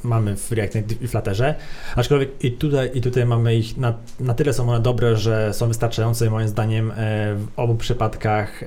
mamy 0.03 0.37
w 0.37 0.53
React 0.53 0.75
Native 0.75 1.03
i 1.03 1.09
Flutterze. 1.09 1.55
Aczkolwiek 1.97 2.45
i 2.45 2.53
tutaj, 2.53 2.91
i 2.95 3.01
tutaj 3.01 3.27
mamy 3.27 3.57
ich 3.57 3.77
na, 3.77 3.95
na 4.21 4.35
tyle 4.35 4.53
są 4.53 4.71
one 4.71 4.81
dobre, 4.81 5.17
że 5.17 5.55
są 5.55 5.69
wystarczające 5.69 6.27
moim 6.31 6.49
zdaniem 6.49 6.91
e, 6.91 6.95
w 7.35 7.47
obu 7.57 7.75
przypadkach 7.75 8.63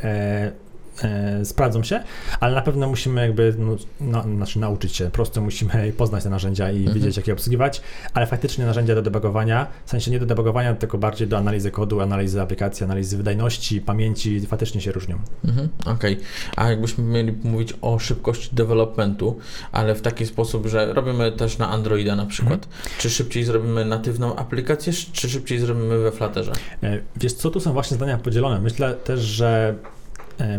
e, 1.03 1.45
sprawdzą 1.45 1.84
się, 1.84 2.03
ale 2.39 2.56
na 2.56 2.62
pewno 2.62 2.88
musimy 2.88 3.21
jakby, 3.21 3.56
no, 3.58 3.75
na, 4.01 4.21
znaczy 4.23 4.60
nauczyć 4.60 4.95
się, 4.95 5.06
po 5.06 5.12
prostu 5.12 5.41
musimy 5.41 5.91
poznać 5.97 6.23
te 6.23 6.29
narzędzia 6.29 6.71
i 6.71 6.77
Mhm. 6.77 6.95
wiedzieć, 6.99 7.17
jak 7.17 7.27
je 7.27 7.34
obsługiwać, 7.34 7.82
ale 8.13 8.27
faktycznie 8.27 8.65
narzędzia 8.65 8.95
do 8.95 9.01
debugowania, 9.01 9.67
w 9.86 9.89
sensie 9.89 10.12
nie 10.12 10.19
do 10.19 10.25
debugowania, 10.25 10.75
tylko 10.75 10.97
bardziej 10.97 11.27
do 11.27 11.38
analizy 11.38 11.71
kodu, 11.71 12.01
analizy 12.01 12.41
aplikacji, 12.41 12.84
analizy 12.84 13.17
wydajności, 13.17 13.82
pamięci, 13.82 14.41
faktycznie 14.47 14.82
się 14.82 14.91
różnią. 14.91 15.19
Mhm, 15.45 15.69
Okej. 15.86 16.19
A 16.56 16.69
jakbyśmy 16.69 17.03
mieli 17.03 17.34
mówić 17.43 17.73
o 17.82 17.99
szybkości 17.99 18.49
developmentu, 18.56 19.38
ale 19.71 19.95
w 19.95 20.01
taki 20.01 20.25
sposób, 20.25 20.67
że 20.67 20.93
robimy 20.93 21.32
też 21.32 21.58
na 21.58 21.69
Androida 21.69 22.15
na 22.15 22.25
przykład. 22.25 22.67
Czy 22.99 23.10
szybciej 23.10 23.43
zrobimy 23.43 23.86
natywną 23.86 24.36
aplikację, 24.36 24.93
czy 25.13 25.29
szybciej 25.29 25.60
zrobimy 25.60 25.99
we 25.99 26.12
Flutterze? 26.12 26.51
E, 26.84 26.99
Wiesz 27.15 27.34
co, 27.34 27.49
tu 27.49 27.60
są 27.60 27.73
właśnie 27.73 27.97
zdania 27.97 28.17
podzielone. 28.17 28.60
Myślę 28.60 28.93
też, 28.93 29.19
że 29.19 29.75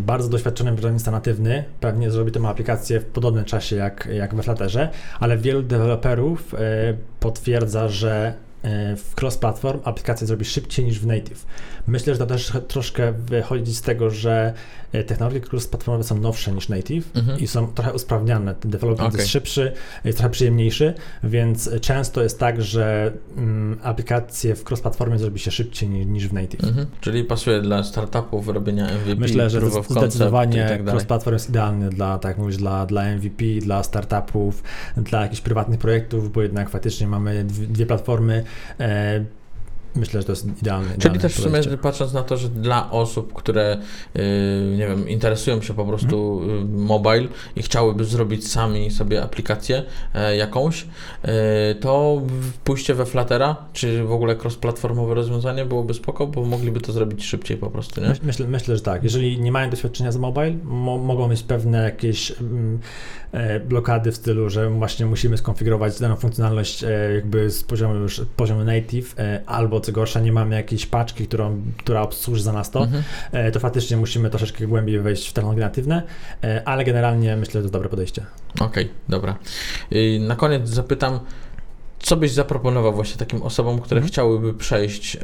bardzo 0.00 0.28
doświadczony 0.28 0.72
programista 0.72 1.10
natywny 1.10 1.64
pewnie 1.80 2.10
zrobi 2.10 2.32
tę 2.32 2.48
aplikację 2.48 3.00
w 3.00 3.04
podobnym 3.04 3.44
czasie 3.44 3.76
jak, 3.76 4.08
jak 4.12 4.34
we 4.34 4.42
Flutterze, 4.42 4.90
ale 5.20 5.38
wielu 5.38 5.62
deweloperów 5.62 6.54
e, 6.54 6.58
potwierdza, 7.20 7.88
że 7.88 8.34
e, 8.40 8.43
w 8.96 9.12
cross-platform 9.20 9.80
aplikację 9.84 10.26
zrobi 10.26 10.44
szybciej 10.44 10.84
niż 10.84 11.00
w 11.00 11.06
native. 11.06 11.46
Myślę, 11.86 12.14
że 12.14 12.18
to 12.18 12.26
też 12.26 12.52
troszkę 12.68 13.12
wychodzi 13.12 13.74
z 13.74 13.82
tego, 13.82 14.10
że 14.10 14.54
e, 14.92 15.04
technologie 15.04 15.40
cross-platformowe 15.40 16.02
są 16.02 16.20
nowsze 16.20 16.52
niż 16.52 16.68
native 16.68 17.10
Mhm. 17.14 17.38
i 17.38 17.46
są 17.46 17.66
trochę 17.66 17.92
usprawniane. 17.92 18.54
Ten 18.54 18.70
development 18.70 19.08
Okej. 19.08 19.20
jest 19.20 19.32
szybszy, 19.32 19.72
jest 20.04 20.18
trochę 20.18 20.30
przyjemniejszy, 20.30 20.94
więc 21.24 21.70
często 21.80 22.22
jest 22.22 22.38
tak, 22.38 22.62
że 22.62 23.12
mm, 23.36 23.78
aplikacje 23.82 24.54
w 24.54 24.64
cross-platformie 24.64 25.18
zrobi 25.18 25.38
się 25.38 25.50
szybciej 25.50 25.88
niż, 25.88 26.06
niż 26.06 26.28
w 26.28 26.32
native. 26.32 26.64
Mhm. 26.64 26.86
Czyli 27.00 27.24
pasuje 27.24 27.60
dla 27.60 27.84
startupów 27.84 28.48
robienia 28.48 28.84
MVP, 28.84 29.20
Myślę, 29.20 29.50
że 29.50 29.60
concept 29.60 29.90
zdecydowanie 29.90 30.66
tak 30.68 30.82
cross-platform 30.84 31.32
jest 31.32 31.48
idealny 31.48 31.90
dla, 31.90 32.18
tak 32.18 32.38
mówisz, 32.38 32.56
dla, 32.56 32.86
dla 32.86 33.04
MVP, 33.04 33.44
dla 33.60 33.82
startupów, 33.82 34.62
dla 34.96 35.22
jakichś 35.22 35.40
prywatnych 35.40 35.78
projektów, 35.78 36.32
bo 36.32 36.42
jednak 36.42 36.70
faktycznie 36.70 37.06
mamy 37.06 37.44
dwie, 37.44 37.66
dwie 37.66 37.86
platformy. 37.86 38.44
E, 38.80 39.24
myślę, 39.96 40.20
że 40.20 40.26
to 40.26 40.32
jest 40.32 40.46
idealny. 40.62 40.88
Czyli 40.88 40.98
idealne 40.98 41.20
też 41.20 41.34
w 41.34 41.40
sumie 41.40 41.78
patrząc 41.78 42.12
na 42.12 42.22
to, 42.22 42.36
że 42.36 42.48
dla 42.48 42.90
osób, 42.90 43.32
które 43.32 43.78
yy, 44.14 44.22
nie 44.76 44.86
wiem, 44.86 45.08
interesują 45.08 45.62
się 45.62 45.74
po 45.74 45.84
prostu 45.84 46.42
yy, 46.46 46.64
mobile 46.64 47.28
i 47.56 47.62
chciałyby 47.62 48.04
zrobić 48.04 48.48
sami 48.50 48.90
sobie 48.90 49.22
aplikację 49.22 49.82
e, 50.14 50.36
jakąś, 50.36 50.86
yy, 51.24 51.30
to 51.80 52.22
pójście 52.64 52.94
we 52.94 53.06
Fluttera, 53.06 53.56
czy 53.72 54.04
w 54.04 54.12
ogóle 54.12 54.36
cross-platformowe 54.36 55.14
rozwiązanie 55.14 55.64
byłoby 55.64 55.94
spoko, 55.94 56.26
bo 56.26 56.44
mogliby 56.44 56.80
to 56.80 56.92
zrobić 56.92 57.24
szybciej 57.24 57.56
po 57.56 57.70
prostu, 57.70 58.00
nie? 58.00 58.08
Myśl, 58.08 58.20
myślę, 58.24 58.46
myślę, 58.46 58.76
że 58.76 58.82
tak. 58.82 59.04
Jeżeli 59.04 59.40
nie 59.40 59.52
mają 59.52 59.70
doświadczenia 59.70 60.12
z 60.12 60.16
mobile, 60.16 60.54
mo, 60.64 60.98
mogą 60.98 61.28
mieć 61.28 61.42
pewne 61.42 61.82
jakieś 61.82 62.30
mm, 62.40 62.78
blokady 63.68 64.12
w 64.12 64.16
stylu, 64.16 64.50
że 64.50 64.70
właśnie 64.70 65.06
musimy 65.06 65.36
skonfigurować 65.38 66.00
daną 66.00 66.16
funkcjonalność 66.16 66.84
e, 66.84 66.88
jakby 67.14 67.50
z 67.50 67.64
poziomu 67.64 67.94
już 67.94 68.22
poziomu 68.36 68.64
native, 68.64 69.14
e, 69.18 69.40
albo 69.46 69.80
co 69.80 69.92
gorsza, 69.92 70.20
nie 70.20 70.32
mamy 70.32 70.56
jakiejś 70.56 70.86
paczki, 70.86 71.26
którą, 71.26 71.62
która 71.76 72.02
obsłuży 72.02 72.42
za 72.42 72.52
nas 72.52 72.70
to, 72.70 72.80
Mhm. 72.82 73.02
e, 73.32 73.50
to 73.52 73.60
faktycznie 73.60 73.96
musimy 73.96 74.30
troszeczkę 74.30 74.66
głębiej 74.66 75.00
wejść 75.00 75.28
w 75.28 75.32
technologie 75.32 75.60
natywne, 75.62 76.02
e, 76.44 76.62
ale 76.68 76.84
generalnie 76.84 77.36
myślę, 77.36 77.62
że 77.62 77.68
to 77.68 77.72
dobre 77.72 77.88
podejście. 77.88 78.24
Okej, 78.60 78.88
dobra. 79.08 79.36
Yy, 79.90 80.20
Na 80.20 80.36
koniec 80.36 80.68
zapytam, 80.68 81.20
co 81.98 82.16
byś 82.16 82.30
zaproponował 82.32 82.92
właśnie 82.94 83.16
takim 83.18 83.42
osobom, 83.42 83.78
które 83.80 83.98
Mhm. 83.98 84.12
chciałyby 84.12 84.54
przejść 84.54 85.16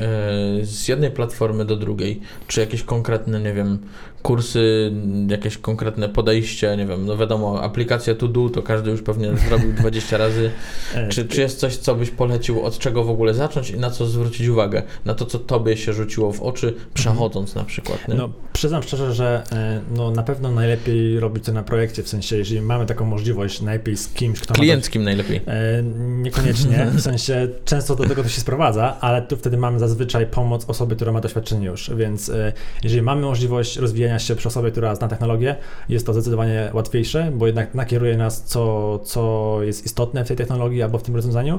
z 0.63 0.89
jednej 0.89 1.11
platformy 1.11 1.65
do 1.65 1.77
drugiej? 1.77 2.21
Czy 2.47 2.61
jakieś 2.61 2.83
konkretne, 2.83 3.41
nie 3.41 3.53
wiem, 3.53 3.79
kursy, 4.23 4.93
jakieś 5.29 5.59
konkretne 5.59 6.09
podejście, 6.09 6.77
nie 6.77 6.87
wiem, 6.87 7.07
no 7.07 7.17
wiadomo, 7.17 7.63
aplikacja 7.63 8.15
To 8.15 8.29
Do 8.29 8.49
to 8.49 8.63
każdy 8.63 8.91
już 8.91 9.03
pewnie 9.03 9.37
zrobił 9.49 9.73
20 9.73 10.17
razy. 10.17 10.51
E, 10.95 11.09
Czy, 11.09 11.25
czy 11.25 11.41
jest 11.41 11.59
coś, 11.59 11.77
co 11.77 11.95
byś 11.95 12.11
polecił, 12.11 12.63
od 12.63 12.79
czego 12.79 13.05
w 13.05 13.11
ogóle 13.11 13.35
zacząć 13.35 13.71
i 13.71 13.79
na 13.79 13.91
co 13.91 14.07
zwrócić 14.07 14.49
uwagę? 14.49 14.83
Na 15.05 15.15
to, 15.15 15.27
co 15.27 15.39
tobie 15.39 15.77
się 15.77 15.93
rzuciło 15.93 16.33
w 16.33 16.43
oczy, 16.43 16.75
przechodząc 16.95 17.55
na 17.55 17.65
przykład, 17.65 18.09
nie? 18.09 18.15
No, 18.15 18.31
przyznam 18.53 18.83
szczerze, 18.83 19.15
że 19.15 19.43
e, 19.53 19.81
no, 19.97 20.11
na 20.11 20.23
pewno 20.23 20.51
najlepiej 20.51 21.21
robić 21.21 21.45
to 21.45 21.53
na 21.53 21.63
projekcie, 21.63 22.03
w 22.03 22.09
sensie, 22.09 22.37
jeżeli 22.37 22.61
mamy 22.61 22.87
taką 22.87 23.05
możliwość, 23.05 23.61
najlepiej 23.61 23.97
z 23.97 24.09
kimś, 24.09 24.41
kto 24.41 24.55
ma 24.55 24.61
Klienckim 24.61 25.03
najlepiej. 25.03 25.41
E, 25.47 25.83
Niekoniecznie, 26.23 26.87
w 26.97 27.01
sensie 27.01 27.49
często 27.65 27.97
do 27.97 28.05
tego 28.05 28.23
to 28.23 28.29
się 28.29 28.41
sprowadza, 28.41 28.97
ale 29.01 29.23
tu 29.23 29.37
wtedy 29.37 29.57
mamy 29.57 29.79
zazwyczaj 29.79 30.27
pomoc 30.27 30.65
osoby, 30.69 30.97
która 30.97 31.13
ma 31.13 31.21
doświadczenie 31.21 31.67
już, 31.67 31.91
więc 31.97 32.29
e, 32.29 32.53
jeżeli 32.85 33.03
mamy 33.03 33.23
możliwość 33.23 33.77
rozwijania 33.77 34.10
się 34.19 34.37
przy 34.37 34.49
osobie, 34.49 34.71
która 34.71 34.95
zna 34.95 35.09
technologię, 35.09 35.57
jest 35.89 36.07
to 36.07 36.13
zdecydowanie 36.13 36.71
łatwiejsze, 36.73 37.33
bo 37.35 37.47
jednak 37.47 37.75
nakieruje 37.75 38.17
nas, 38.17 38.43
co, 38.45 38.99
co 39.05 39.59
jest 39.63 39.87
istotne 39.87 40.25
w 40.25 40.29
tej 40.29 40.37
technologii 40.37 40.83
albo 40.83 40.99
w 40.99 41.03
tym 41.03 41.17
rozwiązaniu. 41.17 41.59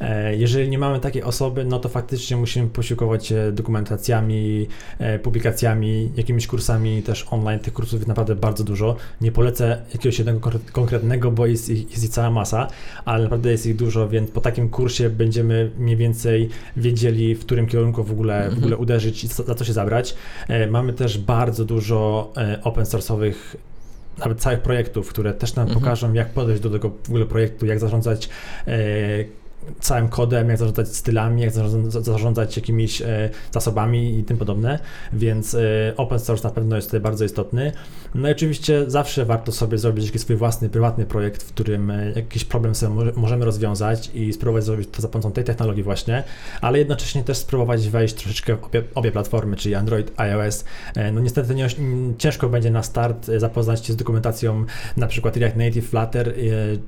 E, 0.00 0.36
Jeżeli 0.36 0.68
nie 0.68 0.78
mamy 0.78 1.00
takiej 1.00 1.22
osoby, 1.22 1.64
no 1.64 1.78
to 1.78 1.88
faktycznie 1.88 2.36
musimy 2.36 2.68
posiłkować 2.68 3.26
się 3.26 3.52
dokumentacjami, 3.52 4.68
e, 4.98 5.18
publikacjami, 5.18 6.10
jakimiś 6.16 6.46
kursami 6.46 7.02
też 7.02 7.26
online. 7.30 7.58
Tych 7.60 7.72
kursów 7.72 7.94
jest 7.94 8.08
naprawdę 8.08 8.34
bardzo 8.36 8.64
dużo. 8.64 8.96
Nie 9.20 9.32
polecę 9.32 9.82
jakiegoś 9.92 10.18
jednego 10.18 10.40
konkre- 10.40 10.70
konkretnego, 10.72 11.30
bo 11.30 11.46
jest 11.46 11.68
ich, 11.70 11.90
jest 11.90 12.04
ich 12.04 12.10
cała 12.10 12.30
masa, 12.30 12.68
ale 13.04 13.22
naprawdę 13.24 13.50
jest 13.52 13.66
ich 13.66 13.76
dużo, 13.76 14.08
więc 14.08 14.30
po 14.30 14.40
takim 14.40 14.68
kursie 14.68 15.10
będziemy 15.10 15.70
mniej 15.78 15.96
więcej 15.96 16.48
wiedzieli, 16.76 17.34
w 17.34 17.40
którym 17.40 17.66
kierunku 17.66 18.04
w 18.04 18.10
ogóle, 18.10 18.40
w 18.40 18.44
Mhm. 18.44 18.58
ogóle 18.58 18.76
uderzyć 18.76 19.24
i 19.24 19.28
za 19.28 19.54
co 19.54 19.64
się 19.64 19.72
zabrać. 19.72 20.14
E, 20.48 20.66
Mamy 20.66 20.92
też 20.92 21.18
bardzo 21.18 21.64
dużo 21.64 21.91
e, 22.36 22.58
open 22.64 22.84
source'owych 22.84 23.34
nawet 24.18 24.40
całych 24.40 24.60
projektów, 24.60 25.08
które 25.08 25.34
też 25.34 25.54
nam 25.54 25.66
Mhm. 25.66 25.80
pokażą, 25.80 26.12
jak 26.12 26.28
podejść 26.28 26.62
do 26.62 26.70
tego 26.70 26.90
w 27.04 27.08
ogóle 27.08 27.26
projektu, 27.26 27.66
jak 27.66 27.78
zarządzać 27.78 28.28
e, 28.66 28.78
całym 29.80 30.08
kodem, 30.08 30.48
jak 30.48 30.58
zarządzać 30.58 30.88
stylami, 30.88 31.42
jak 31.42 31.50
zarządzać 32.00 32.56
jakimiś 32.56 33.02
e, 33.02 33.30
zasobami 33.50 34.18
i 34.18 34.24
tym 34.24 34.36
podobne, 34.36 34.78
więc 35.12 35.54
e, 35.54 35.58
open 35.96 36.18
source 36.18 36.48
na 36.48 36.54
pewno 36.54 36.76
jest 36.76 36.88
tutaj 36.88 37.00
bardzo 37.00 37.24
istotny. 37.24 37.72
No 38.14 38.28
i 38.28 38.32
oczywiście 38.32 38.90
zawsze 38.90 39.24
warto 39.24 39.52
sobie 39.52 39.78
zrobić 39.78 40.06
jakiś 40.06 40.22
swój 40.22 40.36
własny, 40.36 40.68
prywatny 40.68 41.06
projekt, 41.06 41.42
w 41.42 41.48
którym 41.48 41.90
e, 41.90 42.12
jakiś 42.12 42.44
problem 42.44 42.74
sobie 42.74 43.12
możemy 43.16 43.44
rozwiązać 43.44 44.10
i 44.14 44.32
spróbować 44.32 44.64
zrobić 44.64 44.88
to 44.92 45.02
za 45.02 45.08
pomocą 45.08 45.32
tej 45.32 45.44
technologii 45.44 45.82
właśnie, 45.82 46.24
ale 46.60 46.78
jednocześnie 46.78 47.24
też 47.24 47.38
spróbować 47.38 47.88
wejść 47.88 48.14
troszeczkę 48.14 48.56
w 48.56 48.64
obie, 48.64 48.82
obie 48.94 49.12
platformy, 49.12 49.56
czyli 49.56 49.74
Android, 49.74 50.12
iOS. 50.16 50.64
No 51.12 51.20
niestety 51.20 51.54
nie, 51.54 51.66
ciężko 52.18 52.48
będzie 52.48 52.70
na 52.70 52.82
start 52.82 53.30
zapoznać 53.36 53.86
się 53.86 53.92
z 53.92 53.96
dokumentacją 53.96 54.64
na 54.96 55.06
przykład 55.06 55.36
React 55.36 55.56
Native, 55.56 55.88
Flutter 55.88 56.34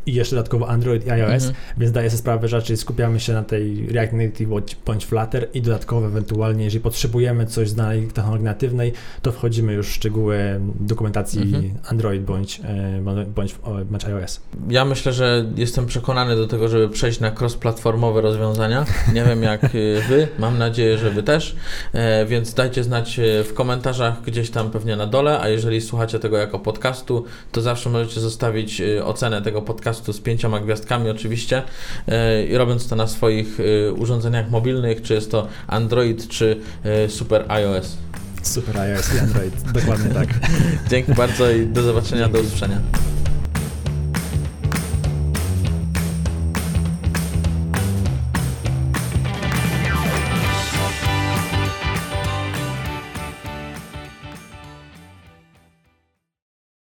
i 0.06 0.14
jeszcze 0.14 0.36
dodatkowo 0.36 0.68
Android 0.68 1.06
i 1.06 1.10
iOS, 1.10 1.44
mhm. 1.44 1.54
więc 1.76 1.92
daję 1.92 2.10
sobie 2.10 2.18
sprawę, 2.18 2.48
że 2.48 2.56
raczej 2.64 2.76
skupiamy 2.76 3.20
się 3.20 3.32
na 3.32 3.42
tej 3.42 3.86
React 3.86 4.12
Native 4.12 4.48
bądź 4.86 5.06
Flutter 5.06 5.48
i 5.54 5.62
dodatkowo 5.62 6.06
ewentualnie, 6.06 6.64
jeżeli 6.64 6.82
potrzebujemy 6.82 7.46
coś 7.46 7.68
z 7.68 7.74
danej 7.74 8.06
technologii 8.06 8.44
natywnej, 8.44 8.92
to 9.22 9.32
wchodzimy 9.32 9.72
już 9.72 9.88
w 9.88 9.92
szczegóły 9.92 10.60
dokumentacji 10.80 11.42
mhm. 11.42 11.70
Android 11.88 12.22
bądź, 12.22 12.60
e, 12.64 13.26
bądź, 13.26 13.54
bądź 13.90 14.04
iOS. 14.04 14.40
Ja 14.68 14.84
myślę, 14.84 15.12
że 15.12 15.46
jestem 15.56 15.86
przekonany 15.86 16.36
do 16.36 16.46
tego, 16.46 16.68
żeby 16.68 16.88
przejść 16.88 17.20
na 17.20 17.30
cross-platformowe 17.30 18.20
rozwiązania. 18.20 18.84
Nie 19.14 19.24
wiem 19.24 19.42
jak 19.42 19.64
e, 19.64 19.68
wy, 20.08 20.28
mam 20.38 20.58
nadzieję, 20.58 20.98
że 20.98 21.10
wy 21.10 21.22
też, 21.22 21.56
e, 21.92 22.26
więc 22.26 22.54
dajcie 22.54 22.84
znać 22.84 23.20
w 23.44 23.54
komentarzach 23.54 24.22
gdzieś 24.22 24.50
tam 24.50 24.70
pewnie 24.70 24.96
na 24.96 25.06
dole, 25.06 25.40
a 25.40 25.48
jeżeli 25.48 25.80
słuchacie 25.80 26.18
tego 26.18 26.36
jako 26.36 26.58
podcastu, 26.58 27.24
to 27.52 27.60
zawsze 27.60 27.90
możecie 27.90 28.20
zostawić 28.20 28.82
ocenę 29.04 29.42
tego 29.42 29.62
podcastu 29.62 30.12
z 30.12 30.20
pięcioma 30.20 30.60
gwiazdkami 30.60 31.10
oczywiście 31.10 31.62
robiąc 32.58 32.88
to 32.88 32.96
na 32.96 33.06
swoich 33.06 33.58
urządzeniach 33.96 34.50
mobilnych, 34.50 35.02
czy 35.02 35.14
jest 35.14 35.30
to 35.30 35.48
Android, 35.66 36.28
czy 36.28 36.60
Super 37.08 37.44
iOS. 37.48 37.96
Super 38.42 38.78
iOS 38.78 39.14
i 39.14 39.18
Android, 39.18 39.72
dokładnie 39.72 40.14
tak. 40.14 40.28
Dzięki 40.90 41.14
bardzo 41.14 41.50
i 41.50 41.66
do 41.66 41.82
zobaczenia, 41.82 42.22
Dzięki. 42.22 42.32
do 42.32 42.46
usłyszenia. 42.46 42.80